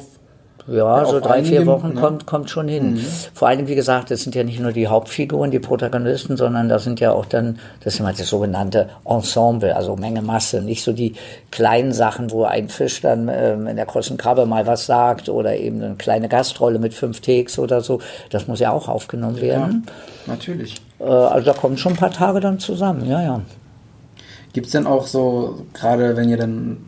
[0.67, 2.01] Ja, so drei, vier Wochen ne?
[2.01, 2.99] kommt, kommt schon hin.
[3.35, 6.79] Vor allem, wie gesagt, es sind ja nicht nur die Hauptfiguren, die Protagonisten, sondern da
[6.79, 10.63] sind ja auch dann, das ist immer das sogenannte Ensemble, also Menge Masse.
[10.63, 11.13] Nicht so die
[11.51, 15.55] kleinen Sachen, wo ein Fisch dann ähm, in der großen Krabbe mal was sagt oder
[15.55, 17.99] eben eine kleine Gastrolle mit fünf Takes oder so.
[18.31, 19.85] Das muss ja auch aufgenommen Ja, werden.
[20.25, 20.81] natürlich.
[20.99, 23.41] Äh, also da kommen schon ein paar Tage dann zusammen, ja, ja.
[24.55, 26.85] Gibt es denn auch so, gerade wenn ihr dann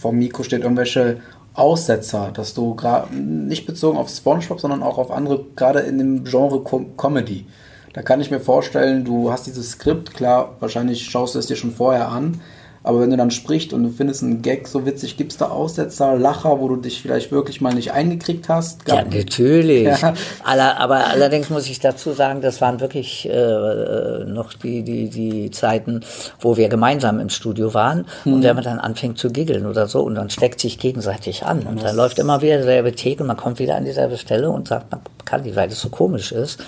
[0.00, 1.18] vom Mikro steht, irgendwelche
[1.52, 6.24] Aussetzer, dass du gerade nicht bezogen auf Spongebob, sondern auch auf andere, gerade in dem
[6.24, 7.44] Genre Com Comedy.
[7.92, 11.56] Da kann ich mir vorstellen, du hast dieses Skript, klar, wahrscheinlich schaust du es dir
[11.56, 12.40] schon vorher an,
[12.86, 15.46] aber wenn du dann sprichst und du findest einen Gag so witzig, gibt es da
[15.46, 18.86] Aussetzer, Lacher, wo du dich vielleicht wirklich mal nicht eingekriegt hast?
[18.86, 19.86] Ja, Gab- natürlich.
[20.00, 20.14] Ja.
[20.44, 25.50] Aller, aber allerdings muss ich dazu sagen, das waren wirklich äh, noch die, die, die
[25.50, 26.02] Zeiten,
[26.38, 28.06] wo wir gemeinsam im Studio waren.
[28.24, 31.62] Und wenn man dann anfängt zu giggeln oder so und dann steckt sich gegenseitig an.
[31.66, 34.68] Und dann läuft immer wieder derselbe Take und man kommt wieder an dieselbe Stelle und
[34.68, 36.60] sagt, man kann nicht, weil das so komisch ist.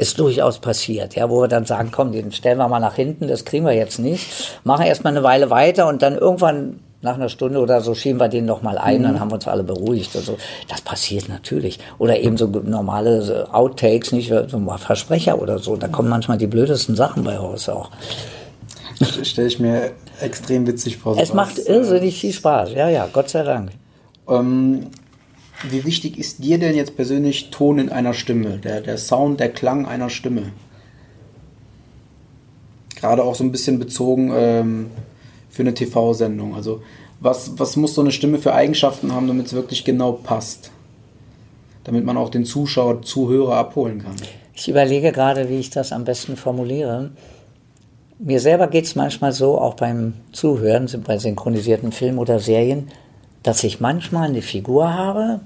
[0.00, 3.28] Ist durchaus passiert, ja, wo wir dann sagen, komm, den stellen wir mal nach hinten,
[3.28, 4.58] das kriegen wir jetzt nicht.
[4.64, 8.28] Machen erstmal eine Weile weiter und dann irgendwann nach einer Stunde oder so schieben wir
[8.28, 10.16] den noch mal ein, dann haben wir uns alle beruhigt.
[10.16, 11.78] Also das passiert natürlich.
[11.98, 15.76] Oder eben so normale so Outtakes, nicht so mal Versprecher oder so.
[15.76, 17.90] Da kommen manchmal die blödesten Sachen bei raus auch.
[19.22, 21.12] Stelle ich mir extrem witzig vor.
[21.12, 21.34] Es sowas.
[21.34, 22.72] macht irrsinnig viel Spaß.
[22.72, 23.70] Ja, ja, Gott sei Dank.
[24.28, 24.86] Ähm,
[25.68, 28.58] wie wichtig ist dir denn jetzt persönlich Ton in einer Stimme?
[28.58, 30.52] Der, der Sound, der Klang einer Stimme?
[32.96, 34.90] Gerade auch so ein bisschen bezogen ähm,
[35.50, 36.54] für eine TV-Sendung.
[36.54, 36.82] Also,
[37.20, 40.70] was, was muss so eine Stimme für Eigenschaften haben, damit es wirklich genau passt?
[41.84, 44.16] Damit man auch den Zuschauer, Zuhörer abholen kann.
[44.54, 47.10] Ich überlege gerade, wie ich das am besten formuliere.
[48.18, 52.88] Mir selber geht es manchmal so, auch beim Zuhören, bei synchronisierten Filmen oder Serien,
[53.42, 55.40] dass ich manchmal eine Figur habe,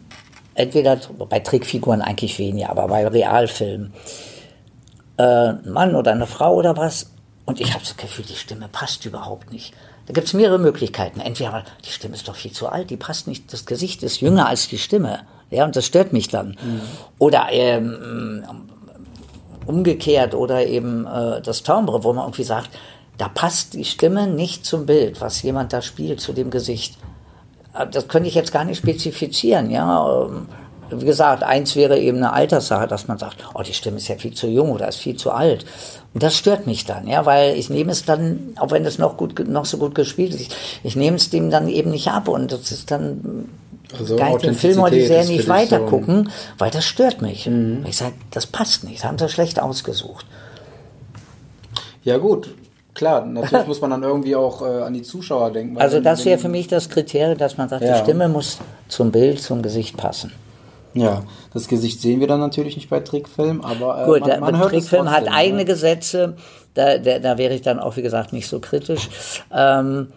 [0.55, 3.93] entweder bei Trickfiguren eigentlich weniger, aber bei Realfilmen,
[5.17, 7.11] äh, ein Mann oder eine Frau oder was,
[7.45, 9.75] und ich habe das Gefühl, die Stimme passt überhaupt nicht.
[10.07, 11.21] Da gibt es mehrere Möglichkeiten.
[11.21, 14.49] Entweder die Stimme ist doch viel zu alt, die passt nicht, das Gesicht ist jünger
[14.49, 16.57] als die Stimme, ja, und das stört mich dann.
[17.19, 18.45] Oder ähm,
[19.67, 22.71] umgekehrt oder eben äh, das Timbre, wo man irgendwie sagt,
[23.19, 26.99] da passt die Stimme nicht zum Bild, was jemand da spielt, zu dem Gesicht.
[27.79, 30.25] Äh, Das könnte ich jetzt gar nicht spezifizieren, ja.
[30.27, 30.47] Ähm,
[30.91, 34.17] wie gesagt, eins wäre eben eine Alterssache, dass man sagt, oh, die Stimme ist ja
[34.17, 35.65] viel zu jung oder ist viel zu alt.
[36.13, 39.17] Und das stört mich dann, ja, weil ich nehme es dann, auch wenn es noch
[39.17, 40.51] gut, noch so gut gespielt ist, ich,
[40.85, 43.49] ich nehme es dem dann eben nicht ab und das ist dann,
[43.99, 47.23] Also kann ich den Film oder die Serie nicht weiter so- gucken, weil das stört
[47.23, 47.49] mich.
[47.87, 50.27] Ich sage, das passt nicht, haben sie schlecht ausgesucht.
[52.05, 52.51] Ja gut,
[52.95, 55.79] klar, natürlich muss man dann irgendwie auch äh, an die Zuschauer denken.
[55.79, 57.99] Also das wäre für mich das Kriterium, dass man sagt, Ja.
[57.99, 60.33] die Stimme muss zum Bild, zum Gesicht passen.
[60.95, 64.59] Ja, das Gesicht sehen wir dann natürlich nicht bei Trickfilm, aber äh, Gut, man, man
[64.59, 65.65] hört Trickfilm es hat trotzdem, eigene ne?
[65.65, 66.37] Gesetze,
[66.75, 69.09] da, da, da wäre ich dann auch, wie gesagt, nicht so kritisch.
[69.53, 70.09] Ähm,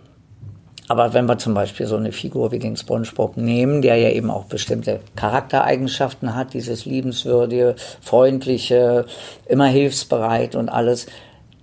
[0.89, 4.29] aber wenn wir zum Beispiel so eine Figur wie den SpongeBob nehmen, der ja eben
[4.31, 9.05] auch bestimmte Charaktereigenschaften hat, dieses liebenswürdige, freundliche,
[9.47, 11.07] immer hilfsbereit und alles,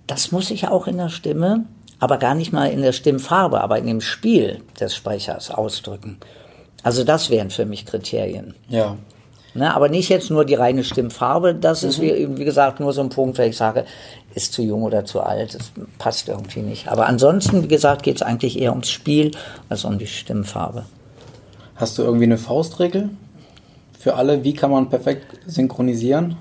[0.06, 1.64] das muss ich auch in der Stimme,
[1.98, 6.18] aber gar nicht mal in der Stimmfarbe, aber in dem Spiel des Sprechers ausdrücken.
[6.82, 8.54] Also das wären für mich Kriterien.
[8.68, 8.96] Ja,
[9.56, 11.54] Ne, aber nicht jetzt nur die reine Stimmfarbe.
[11.54, 13.84] Das ist, wie, wie gesagt, nur so ein Punkt, weil ich sage,
[14.34, 15.54] ist zu jung oder zu alt.
[15.54, 16.88] Das passt irgendwie nicht.
[16.88, 19.30] Aber ansonsten, wie gesagt, geht es eigentlich eher ums Spiel
[19.68, 20.86] als um die Stimmfarbe.
[21.76, 23.10] Hast du irgendwie eine Faustregel
[23.96, 24.42] für alle?
[24.42, 26.36] Wie kann man perfekt synchronisieren?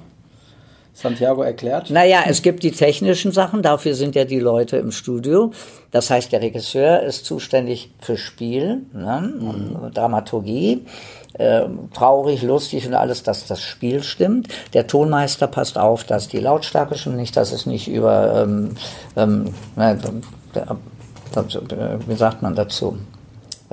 [0.93, 1.89] Santiago erklärt.
[1.89, 5.51] Naja, es gibt die technischen Sachen, dafür sind ja die Leute im Studio.
[5.91, 10.85] Das heißt, der Regisseur ist zuständig für Spiel, ne, und Dramaturgie,
[11.33, 11.63] äh,
[11.95, 14.49] traurig, lustig und alles, dass das Spiel stimmt.
[14.73, 18.75] Der Tonmeister passt auf, dass die Lautstärke stimmt, nicht, dass es nicht über, ähm,
[19.15, 19.95] ähm, äh,
[22.07, 22.97] wie sagt man dazu?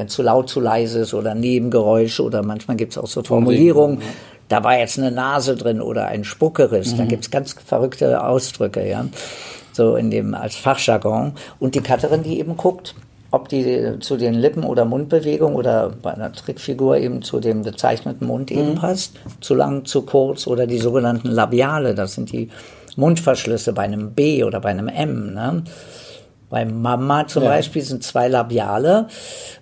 [0.01, 4.01] wenn zu laut, zu leise ist oder Nebengeräusche oder manchmal gibt es auch so Formulierungen,
[4.51, 8.87] da war jetzt eine Nase drin oder ein Spuckeriss, da gibt es ganz verrückte Ausdrücke,
[8.87, 9.07] ja,
[9.73, 11.33] so in dem als Fachjargon.
[11.61, 12.95] Und die Cutterin, die eben guckt,
[13.31, 18.27] ob die zu den Lippen- oder Mundbewegungen oder bei einer Trickfigur eben zu dem gezeichneten
[18.27, 22.51] Mund eben passt, zu lang, zu kurz oder die sogenannten Labiale, das sind die
[22.97, 25.63] Mundverschlüsse bei einem B oder bei einem M, ne?
[26.49, 27.51] Bei Mama zum Ja.
[27.51, 29.07] Beispiel sind zwei Labiale.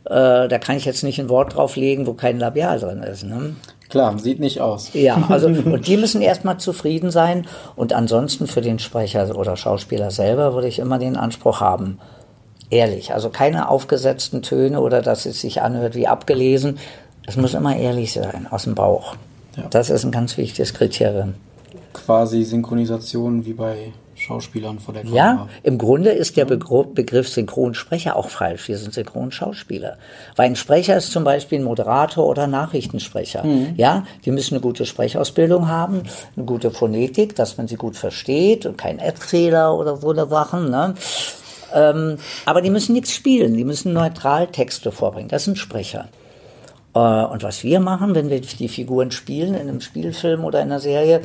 [0.06, 3.24] Äh, da kann ich jetzt nicht ein Wort drauflegen, wo kein Labial drin ist.
[3.24, 3.54] Ne?
[3.88, 4.90] Klar, sieht nicht aus.
[4.92, 7.46] Ja, also und die müssen erstmal zufrieden sein.
[7.74, 11.98] Und ansonsten für den Sprecher oder Schauspieler selber würde ich immer den Anspruch haben.
[12.70, 16.78] Ehrlich, also keine aufgesetzten Töne oder dass es sich anhört wie abgelesen.
[17.26, 19.16] Es muss immer ehrlich sein, aus dem Bauch.
[19.56, 19.64] Ja.
[19.70, 21.34] Das ist ein ganz wichtiges Kriterium.
[21.94, 23.92] Quasi Synchronisation wie bei
[24.28, 25.16] Schauspielern vor der Kamera.
[25.16, 28.68] Ja, im Grunde ist der Begr Begriff Synchronsprecher auch falsch.
[28.68, 29.96] Wir sind Synchronschauspieler.
[30.36, 33.44] Weil ein Sprecher ist zum Beispiel ein Moderator oder Nachrichtensprecher.
[33.76, 36.02] Ja, die müssen eine gute Sprechausbildung haben,
[36.36, 40.70] eine gute Phonetik, dass man sie gut versteht und kein Erzähler oder so eine Sachen.
[40.70, 40.94] Ne?
[41.74, 45.28] Ähm, aber die müssen nichts spielen, die müssen neutral Texte vorbringen.
[45.28, 46.08] Das sind Sprecher.
[46.94, 50.66] Äh, Und was wir machen, wenn wir die Figuren spielen in einem Spielfilm oder in
[50.66, 51.22] einer Serie,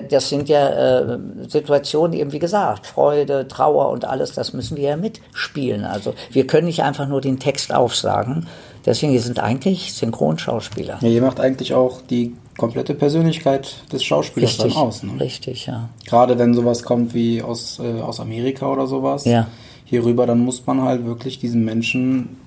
[0.00, 4.90] das sind ja äh, Situationen, eben wie gesagt, Freude, Trauer und alles, das müssen wir
[4.90, 5.84] ja mitspielen.
[5.84, 8.46] Also wir können nicht einfach nur den Text aufsagen.
[8.84, 10.98] Deswegen, wir sind eigentlich Synchronschauspieler.
[11.00, 15.02] Ja, ihr macht eigentlich auch die komplette Persönlichkeit des Schauspielers Richtig, dann aus.
[15.02, 15.20] Ne?
[15.20, 15.88] richtig, ja.
[16.06, 19.24] Gerade wenn sowas kommt wie aus, äh, aus Amerika oder sowas.
[19.24, 19.46] Ja.
[19.84, 22.40] Hierüber, dann muss man halt wirklich diesem Menschen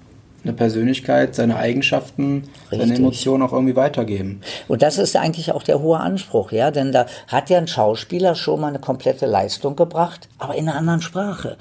[0.46, 3.00] eine Persönlichkeit, seine Eigenschaften, seine Richtig.
[3.00, 4.42] Emotionen auch irgendwie weitergeben.
[4.68, 8.36] Und das ist eigentlich auch der hohe Anspruch, ja, denn da hat ja ein Schauspieler
[8.36, 11.58] schon mal eine komplette Leistung gebracht, aber in einer anderen Sprache.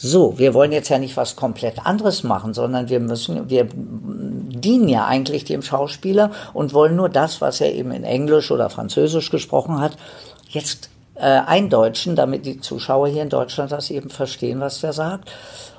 [0.00, 4.88] So, wir wollen jetzt ja nicht was komplett anderes machen, sondern wir müssen, wir dienen
[4.88, 9.30] ja eigentlich dem Schauspieler und wollen nur das, was er eben in Englisch oder Französisch
[9.30, 9.96] gesprochen hat,
[10.48, 15.32] jetzt äh, eindeutschen, damit die Zuschauer hier in Deutschland das eben verstehen, was der sagt.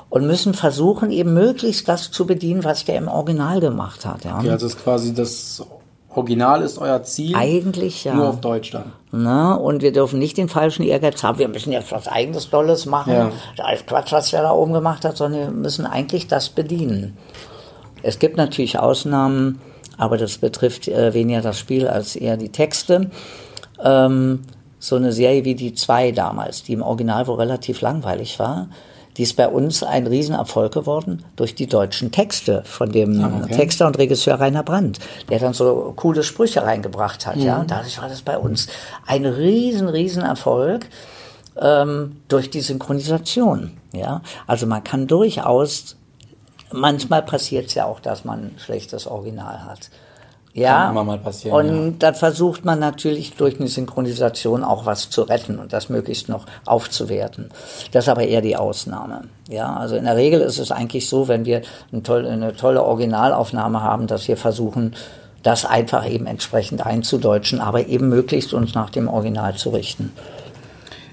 [0.10, 4.26] Und müssen versuchen, eben möglichst das zu bedienen, was der im Original gemacht hat.
[4.26, 4.42] Ja.
[4.42, 5.64] Ja, also ist quasi das
[6.10, 7.36] Original ist euer Ziel.
[7.36, 8.16] Eigentlich ja.
[8.16, 8.92] Nur auf Deutsch dann.
[9.12, 12.86] Na, und wir dürfen nicht den falschen Ehrgeiz haben, wir müssen jetzt was eigenes Tolles
[12.86, 13.14] machen.
[13.14, 13.32] Ja.
[13.58, 17.18] Da ist Quatsch, was der da oben gemacht hat, sondern wir müssen eigentlich das bedienen.
[18.02, 19.60] Es gibt natürlich Ausnahmen,
[19.98, 23.12] aber das betrifft äh, weniger das Spiel als eher die Texte.
[23.84, 24.42] Ähm,
[24.80, 28.70] so eine Serie wie die zwei damals, die im Original wohl relativ langweilig war,
[29.18, 33.56] die ist bei uns ein Riesenerfolg geworden durch die deutschen Texte von dem Ah, okay.
[33.56, 37.36] Texter und Regisseur Rainer Brandt, der dann so coole Sprüche reingebracht hat.
[37.36, 37.42] Mhm.
[37.44, 38.68] Ja, und dadurch war das bei uns
[39.06, 40.88] ein riesen, riesen Erfolg
[41.60, 43.78] ähm, durch die Synchronisation.
[43.92, 45.96] Ja, also man kann durchaus
[46.72, 49.90] manchmal passiert es ja auch, dass man ein schlechtes Original hat.
[50.54, 55.10] Ja, Kann immer mal passieren, Und dann versucht man natürlich durch eine Synchronisation auch was
[55.10, 57.50] zu retten und das möglichst noch aufzuwerten.
[57.92, 59.26] Das ist aber eher die Ausnahme.
[59.48, 62.84] Ja, also in der Regel ist es eigentlich so, wenn wir eine tolle, eine tolle
[62.84, 64.96] Originalaufnahme haben, dass wir versuchen,
[65.44, 70.12] das einfach eben entsprechend einzudeutschen, aber eben möglichst uns nach dem Original zu richten.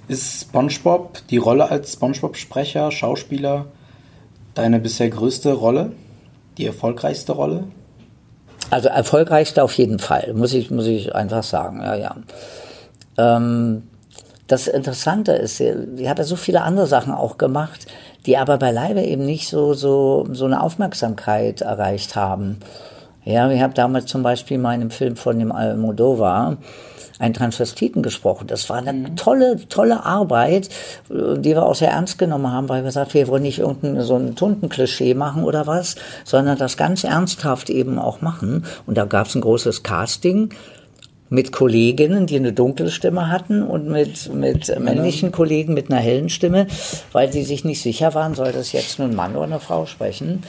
[0.09, 3.67] Ist SpongeBob, die Rolle als SpongeBob-Sprecher, Schauspieler,
[4.55, 5.93] deine bisher größte Rolle?
[6.59, 7.65] Die erfolgreichste Rolle?
[8.71, 12.17] Also erfolgreichste auf jeden Fall, muss ich, muss ich einfach sagen, ja, ja.
[13.17, 13.85] Ähm,
[14.49, 17.87] das Interessante ist, ich habe ja so viele andere Sachen auch gemacht,
[18.27, 22.59] die aber beileibe eben nicht so, so, so eine Aufmerksamkeit erreicht haben.
[23.25, 26.59] Ja, ich habe damals zum Beispiel einem Film von dem Almodovar
[27.19, 28.47] einen Transvestiten gesprochen.
[28.47, 29.17] Das war eine mhm.
[29.17, 30.69] tolle, tolle Arbeit,
[31.09, 34.17] die wir auch sehr ernst genommen haben, weil wir gesagt, wir wollen nicht irgendein so
[34.17, 38.65] ein Tuntenklischee machen oder was, sondern das ganz ernsthaft eben auch machen.
[38.87, 40.51] Und da gab es ein großes Casting
[41.29, 46.29] mit Kolleginnen, die eine dunkle Stimme hatten und mit, mit männlichen Kollegen mit einer hellen
[46.29, 46.67] Stimme,
[47.13, 49.87] weil sie sich nicht sicher waren, soll das jetzt nun ein Mann oder eine Frau
[49.87, 50.45] sprechen.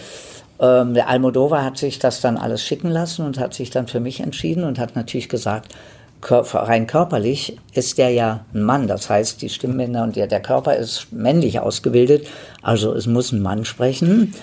[0.59, 3.99] Ähm, der Almodovar hat sich das dann alles schicken lassen und hat sich dann für
[3.99, 5.73] mich entschieden und hat natürlich gesagt,
[6.21, 8.87] rein körperlich ist der ja ein Mann.
[8.87, 12.27] Das heißt, die Stimmbänder und der, der Körper ist männlich ausgebildet.
[12.61, 14.33] Also es muss ein Mann sprechen.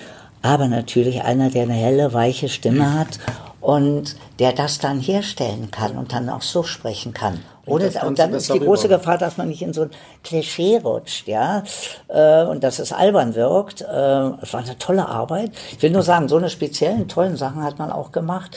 [0.41, 3.19] Aber natürlich einer, der eine helle, weiche Stimme hat
[3.61, 7.39] und der das dann herstellen kann und dann auch so sprechen kann.
[7.65, 9.91] Oder, und dann ist die große Gefahr, dass man nicht in so ein
[10.23, 11.63] Klischee rutscht, ja,
[12.09, 13.81] äh, und dass es albern wirkt.
[13.81, 15.51] Äh, es war eine tolle Arbeit.
[15.71, 18.55] Ich will nur sagen, so eine speziellen, tollen Sachen hat man auch gemacht.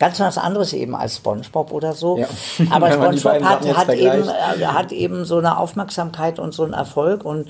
[0.00, 2.16] Ganz was anderes eben als SpongeBob oder so.
[2.16, 2.26] Ja.
[2.70, 7.22] Aber SpongeBob hat, hat, eben, äh, hat eben so eine Aufmerksamkeit und so einen Erfolg
[7.22, 7.48] und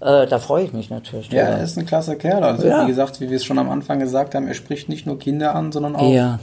[0.00, 1.30] äh, da freue ich mich natürlich.
[1.30, 2.42] Ja, er ist ein klasse Kerl.
[2.42, 2.82] Also ja.
[2.82, 5.54] wie gesagt, wie wir es schon am Anfang gesagt haben, er spricht nicht nur Kinder
[5.54, 6.40] an, sondern auch ja.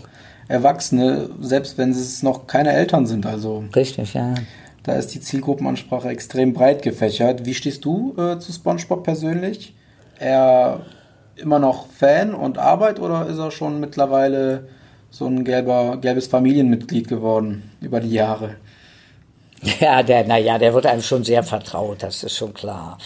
[0.48, 3.26] Erwachsene, selbst wenn es noch keine Eltern sind.
[3.26, 4.36] Also Richtig, ja.
[4.84, 7.46] Da ist die Zielgruppenansprache extrem breit gefächert.
[7.46, 9.76] Wie stehst du äh, zu SpongeBob persönlich?
[10.20, 10.80] Er
[11.36, 14.70] immer noch Fan und Arbeit oder ist er schon mittlerweile
[15.12, 18.56] so ein gelber, gelbes Familienmitglied geworden über die Jahre.
[19.80, 22.98] Ja, der, naja, der wird einem schon sehr vertraut, das ist schon klar.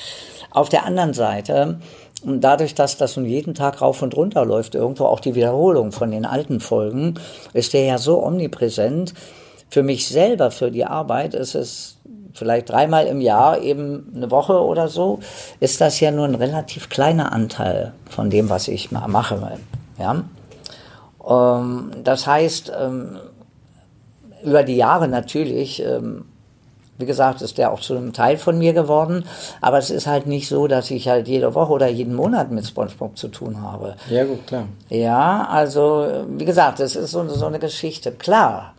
[0.51, 1.79] Auf der anderen Seite,
[2.23, 6.11] dadurch, dass das nun jeden Tag rauf und runter läuft, irgendwo auch die Wiederholung von
[6.11, 7.15] den alten Folgen,
[7.53, 9.15] ist der ja so omnipräsent.
[9.69, 11.97] Für mich selber, für die Arbeit, ist es
[12.35, 15.19] vielleicht dreimal im Jahr, eben eine Woche oder so,
[15.59, 19.57] ist das ja nur ein relativ kleiner Anteil von dem, was ich mache.
[19.97, 20.23] Ja?
[21.27, 23.17] Ähm, das heißt, ähm,
[24.43, 26.25] über die Jahre natürlich, ähm,
[26.97, 29.25] wie gesagt, ist der auch zu einem Teil von mir geworden,
[29.61, 32.67] aber es ist halt nicht so, dass ich halt jede Woche oder jeden Monat mit
[32.67, 33.95] SpongeBob zu tun habe.
[34.09, 34.65] Ja, gut, klar.
[34.89, 38.11] Ja, also, wie gesagt, es ist so, so eine Geschichte.
[38.11, 38.73] Klar,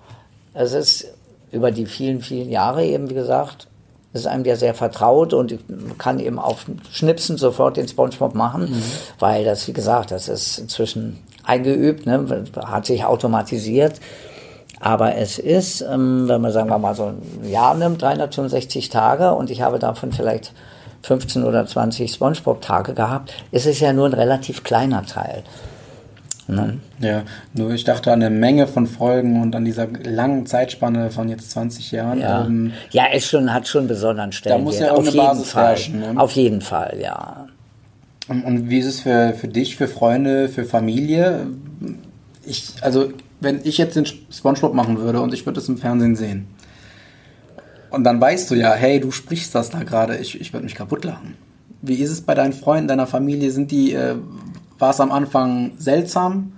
[0.52, 1.06] es ist
[1.50, 3.68] über die vielen, vielen Jahre eben, wie gesagt,
[4.12, 5.58] ist einem der sehr vertraut und
[5.98, 8.82] kann eben auf Schnipsen sofort den SpongeBob machen, mhm.
[9.18, 12.26] weil das, wie gesagt, das ist inzwischen eingeübt, ne,
[12.64, 14.00] hat sich automatisiert.
[14.80, 19.32] Aber es ist, ähm, wenn man sagen wir mal so ein Jahr nimmt, 365 Tage
[19.32, 20.52] und ich habe davon vielleicht
[21.02, 25.42] 15 oder 20 SpongeBob-Tage gehabt, ist es ja nur ein relativ kleiner Teil.
[26.46, 26.78] Ne?
[27.00, 27.22] Ja,
[27.54, 31.50] nur ich dachte an eine Menge von Folgen und an dieser langen Zeitspanne von jetzt
[31.52, 32.20] 20 Jahren.
[32.20, 34.58] Ja, ähm, ja es schon, hat schon besonderen Stellen.
[34.58, 35.66] Da muss ja auch auf eine jeden Basis Fall.
[35.68, 36.00] herrschen.
[36.00, 36.12] Ne?
[36.16, 37.46] Auf jeden Fall, ja.
[38.26, 41.46] Und wie ist es für, für dich, für Freunde, für Familie?
[42.46, 46.16] Ich, also, wenn ich jetzt den Spongebob machen würde und ich würde es im Fernsehen
[46.16, 46.46] sehen.
[47.90, 50.74] Und dann weißt du ja, hey, du sprichst das da gerade, ich, ich würde mich
[50.74, 51.36] kaputt lachen.
[51.82, 53.50] Wie ist es bei deinen Freunden, deiner Familie?
[53.50, 54.16] Sind die, äh,
[54.78, 56.54] war es am Anfang seltsam,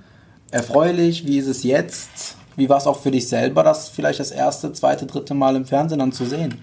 [0.51, 1.27] erfreulich?
[1.27, 2.37] Wie ist es jetzt?
[2.57, 5.67] Wie war es auch für dich selber, das vielleicht das erste, zweite, dritte Mal im
[5.67, 6.55] Fernsehen dann zu sehen?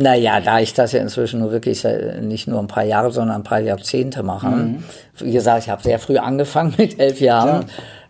[0.00, 1.82] Naja, da ich das ja inzwischen nur wirklich
[2.20, 4.46] nicht nur ein paar Jahre, sondern ein paar Jahrzehnte mache.
[4.46, 4.84] Mhm.
[5.16, 7.64] Wie gesagt, ich habe sehr früh angefangen mit elf Jahren.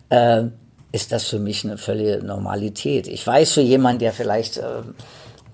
[0.09, 0.43] Äh,
[0.91, 3.07] ist das für mich eine völlige Normalität.
[3.07, 4.61] Ich weiß für jemanden, der vielleicht äh,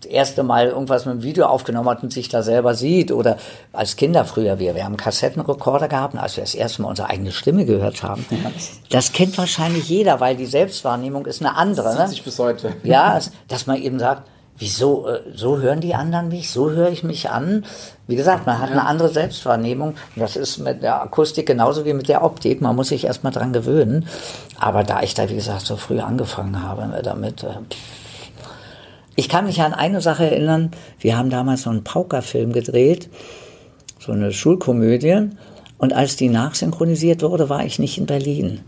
[0.01, 3.37] das erste Mal irgendwas mit dem Video aufgenommen hat und sich da selber sieht oder
[3.71, 7.31] als Kinder früher wir, wir haben Kassettenrekorder gehabt, als wir das erste Mal unsere eigene
[7.31, 8.25] Stimme gehört haben.
[8.89, 11.85] Das kennt wahrscheinlich jeder, weil die Selbstwahrnehmung ist eine andere.
[11.87, 12.07] Das ne?
[12.09, 12.73] sich bis heute.
[12.83, 13.17] Ja,
[13.47, 14.23] dass man eben sagt,
[14.57, 17.65] wieso, äh, so hören die anderen mich, so höre ich mich an.
[18.07, 19.89] Wie gesagt, man hat eine andere Selbstwahrnehmung.
[19.89, 22.61] Und das ist mit der Akustik genauso wie mit der Optik.
[22.61, 24.07] Man muss sich erstmal dran gewöhnen.
[24.59, 27.57] Aber da ich da, wie gesagt, so früh angefangen habe damit, äh,
[29.15, 30.71] ich kann mich an eine Sache erinnern.
[30.99, 33.09] Wir haben damals so einen Pauker-Film gedreht,
[33.99, 35.29] so eine Schulkomödie.
[35.77, 38.61] Und als die nachsynchronisiert wurde, war ich nicht in Berlin.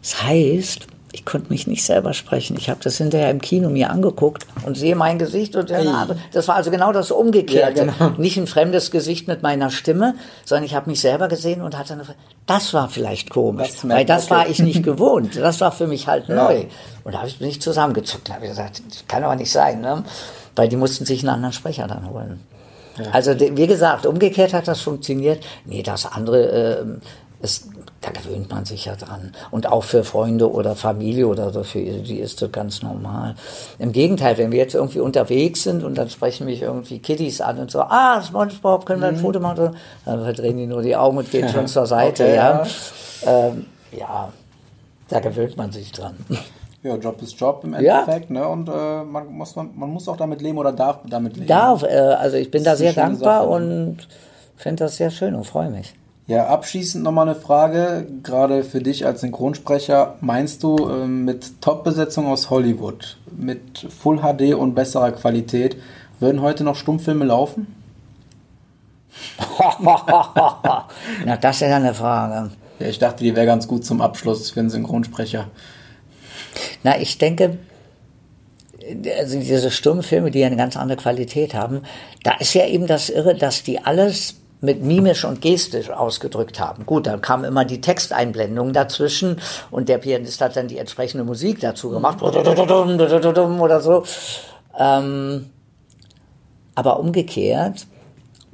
[0.00, 2.56] Das heißt, ich konnte mich nicht selber sprechen.
[2.56, 5.84] Ich habe das hinterher im Kino mir angeguckt und sehe mein Gesicht und Ei.
[6.32, 7.84] das war also genau das Umgekehrte.
[7.84, 8.10] Ja, genau.
[8.18, 11.92] Nicht ein fremdes Gesicht mit meiner Stimme, sondern ich habe mich selber gesehen und hatte
[11.92, 12.04] eine,
[12.46, 14.34] das war vielleicht komisch, Das weil das okay.
[14.34, 15.36] war ich nicht gewohnt.
[15.36, 16.34] Das war für mich halt Ja.
[16.48, 16.64] neu.
[17.04, 20.04] Und da habe ich mich zusammengezuckt, habe gesagt, das kann aber nicht sein, ne?
[20.56, 22.40] weil die mussten sich einen anderen Sprecher dann holen.
[23.10, 25.42] Also de- wie gesagt, umgekehrt hat das funktioniert.
[25.64, 27.00] Nee, das andere ähm,
[27.42, 27.66] ist,
[28.00, 29.32] da gewöhnt man sich ja dran.
[29.50, 33.34] Und auch für Freunde oder Familie oder so, für die ist das ganz normal.
[33.78, 37.58] Im Gegenteil, wenn wir jetzt irgendwie unterwegs sind und dann sprechen mich irgendwie Kiddies an
[37.58, 39.76] und so, ah, SpongeBob, können wir ein Foto machen?
[40.04, 42.64] Dann verdrehen die nur die Augen und gehen schon zur Seite, Okay, ja.
[43.24, 43.48] ja.
[43.48, 43.66] Ähm,
[43.96, 44.32] ja,
[45.08, 46.16] da gewöhnt man sich dran.
[46.84, 48.00] Ja, Job ist Job im Ja.
[48.00, 48.44] Endeffekt, ne?
[48.48, 51.46] Und äh, man, muss, man, man muss auch damit leben oder darf damit leben.
[51.46, 54.08] Darf, äh, also ich bin da Das ist sehr dankbar Sache, und
[54.56, 55.94] finde das sehr schön und freue mich.
[56.28, 60.16] Ja, abschließend nochmal eine Frage, gerade für dich als Synchronsprecher.
[60.20, 65.76] Meinst du, ähm, mit Top-Besetzung aus Hollywood, mit Full HD und besserer Qualität,
[66.20, 67.66] würden heute noch Stummfilme laufen?
[71.24, 72.50] Na, das ist ja eine Frage.
[72.78, 75.48] Ja, ich dachte, die wäre ganz gut zum Abschluss für einen Synchronsprecher.
[76.84, 77.58] Na, ich denke,
[79.18, 81.82] also diese Stummfilme, die ja eine ganz andere Qualität haben,
[82.22, 86.86] da ist ja eben das Irre, dass die alles mit mimisch und gestisch ausgedrückt haben.
[86.86, 89.40] Gut, dann kam immer die Texteinblendung dazwischen
[89.70, 92.22] und der Pianist hat dann die entsprechende Musik dazu gemacht
[93.60, 94.04] oder so.
[94.78, 95.50] Ähm,
[96.76, 97.86] aber umgekehrt,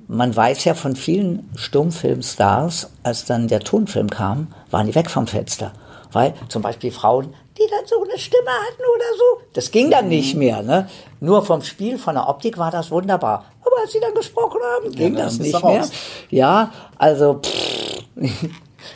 [0.08, 5.26] man weiß ja von vielen Stummfilmstars, als dann der Tonfilm kam, waren die weg vom
[5.26, 5.72] Fenster.
[6.10, 10.08] Weil zum Beispiel Frauen, die dann so eine Stimme hatten oder so, das ging dann
[10.08, 10.62] nicht mehr.
[10.62, 10.88] Ne?
[11.20, 13.44] Nur vom Spiel, von der Optik war das wunderbar.
[13.80, 15.60] Als sie dann gesprochen haben, ging dann das nicht mehr.
[15.62, 15.90] raus.
[16.30, 18.02] Ja, also pff,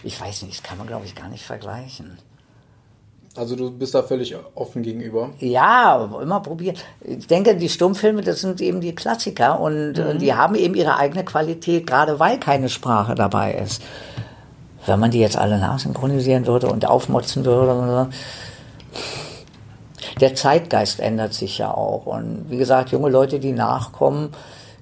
[0.03, 2.19] ich weiß nicht, das kann man glaube ich gar nicht vergleichen.
[3.35, 5.31] Also du bist da völlig offen gegenüber.
[5.39, 6.77] Ja, immer probieren.
[7.01, 10.99] Ich denke, die Stummfilme, das sind eben die Klassiker und äh, die haben eben ihre
[10.99, 13.83] eigene Qualität, gerade weil keine Sprache dabei ist.
[14.85, 18.11] Wenn man die jetzt alle nachsynchronisieren würde und aufmotzen würde,
[20.21, 22.05] der Zeitgeist ändert sich ja auch.
[22.05, 24.31] Und wie gesagt, junge Leute, die nachkommen,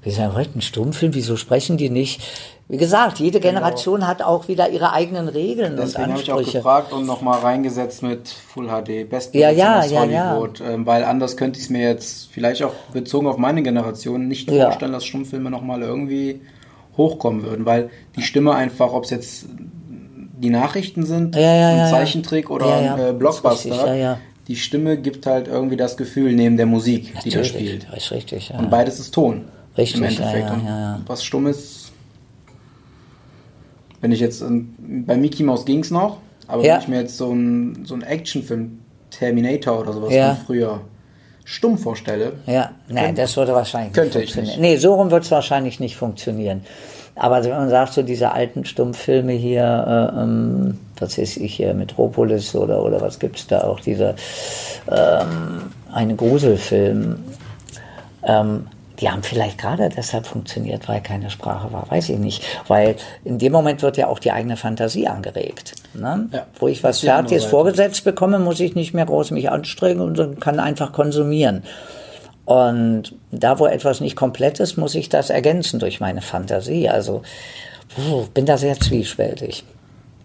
[0.05, 2.23] die sagen, was, ein Stummfilm, wieso sprechen die nicht?
[2.69, 6.37] Wie gesagt, jede Generation hat auch wieder ihre eigenen Regeln Deswegen und habe ich auch
[6.39, 6.59] Ansprüche.
[6.59, 10.31] gefragt und nochmal reingesetzt mit Full HD, Best Ja, ja, ja, ja.
[10.31, 14.29] Hollywood, Ähm, weil anders könnte ich es mir jetzt vielleicht auch bezogen auf meine Generation
[14.29, 14.67] nicht Ja.
[14.67, 16.43] vorstellen, dass Stummfilme nochmal irgendwie
[16.97, 19.47] hochkommen würden, weil die Stimme einfach, ob es jetzt
[20.39, 21.91] die Nachrichten sind, Ja, ja, ja, ein ja.
[21.91, 24.19] Zeichentrick oder Ja, ja, ein äh, Blockbuster, richtig, ja, ja.
[24.49, 27.93] die Stimme gibt halt irgendwie das Gefühl neben der Musik, die da Natürlich, spielt.
[28.13, 28.59] Richtig, ja.
[28.59, 29.47] Und beides ist Ton.
[29.81, 30.49] Richtig, Im Endeffekt.
[30.49, 31.01] ja, ja, ja.
[31.07, 31.93] Was stumm ist,
[34.01, 34.43] wenn ich jetzt,
[34.79, 38.03] bei Mickey Mouse ging es noch, aber wenn ich mir jetzt so einen so einen
[38.03, 40.81] Actionfilm, Terminator oder sowas von früher,
[41.45, 44.61] stumm vorstelle, Ja, nein, das würde wahrscheinlich Könnte nicht ich funktionieren.
[44.63, 44.71] nicht.
[44.73, 46.63] Nee, so rum wird es wahrscheinlich nicht funktionieren.
[47.17, 51.75] Aber wenn man sagt, so diese alten Stummfilme hier, äh, ähm, was weiß ich hier,
[51.75, 54.15] Metropolis oder, oder was gibt's da auch, dieser
[54.91, 57.17] ähm, eine Gruselfilm,
[58.23, 58.67] ähm,
[59.01, 62.45] die haben vielleicht gerade deshalb funktioniert, weil keine Sprache war, weiß ich nicht.
[62.69, 65.75] Weil in dem Moment wird ja auch die eigene Fantasie angeregt.
[65.95, 66.29] Ne?
[66.33, 70.41] Ja, Wo ich was Fertiges vorgesetzt bekomme, muss ich nicht mehr groß mich anstrengen und
[70.41, 71.63] kann einfach konsumieren.
[72.45, 76.89] Und da, wo etwas nicht komplett ist, muss ich das ergänzen durch meine Fantasie.
[76.89, 77.23] Also
[77.95, 79.65] puh, bin da sehr zwiespältig.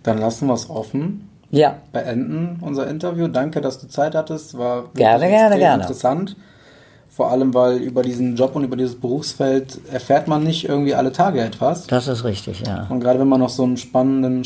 [0.04, 1.30] dann lassen wir es offen.
[1.52, 3.28] Ja, Beenden unser Interview.
[3.28, 4.58] Danke, dass du Zeit hattest.
[4.58, 6.36] War wirklich Gerne, gerne, extrem gerne.
[7.16, 11.14] Vor allem, weil über diesen Job und über dieses Berufsfeld erfährt man nicht irgendwie alle
[11.14, 11.88] Tage etwas.
[11.88, 12.88] das ist richtig, ja.
[12.90, 14.44] Und gerade wenn man noch so einen spannenden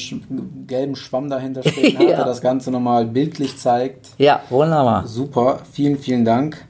[0.67, 2.15] gelben Schwamm dahinter stehen hat, Ja.
[2.17, 4.09] der das Ganze nochmal bildlich zeigt.
[4.19, 5.07] Ja, wunderbar.
[5.07, 6.63] Super, vielen, vielen Dank.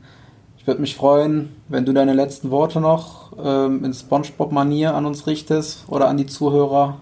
[0.58, 5.28] Ich würde mich freuen, wenn du deine letzten Worte noch ähm, in SpongeBob-Manier an uns
[5.28, 7.02] richtest oder an die Zuhörer.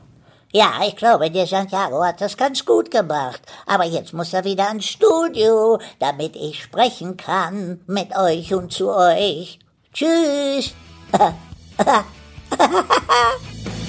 [0.58, 3.40] Ja, ich glaube, der Santiago hat das ganz gut gemacht.
[3.68, 8.90] Aber jetzt muss er wieder ins Studio, damit ich sprechen kann mit euch und zu
[8.90, 9.60] euch.
[9.94, 10.74] Tschüss.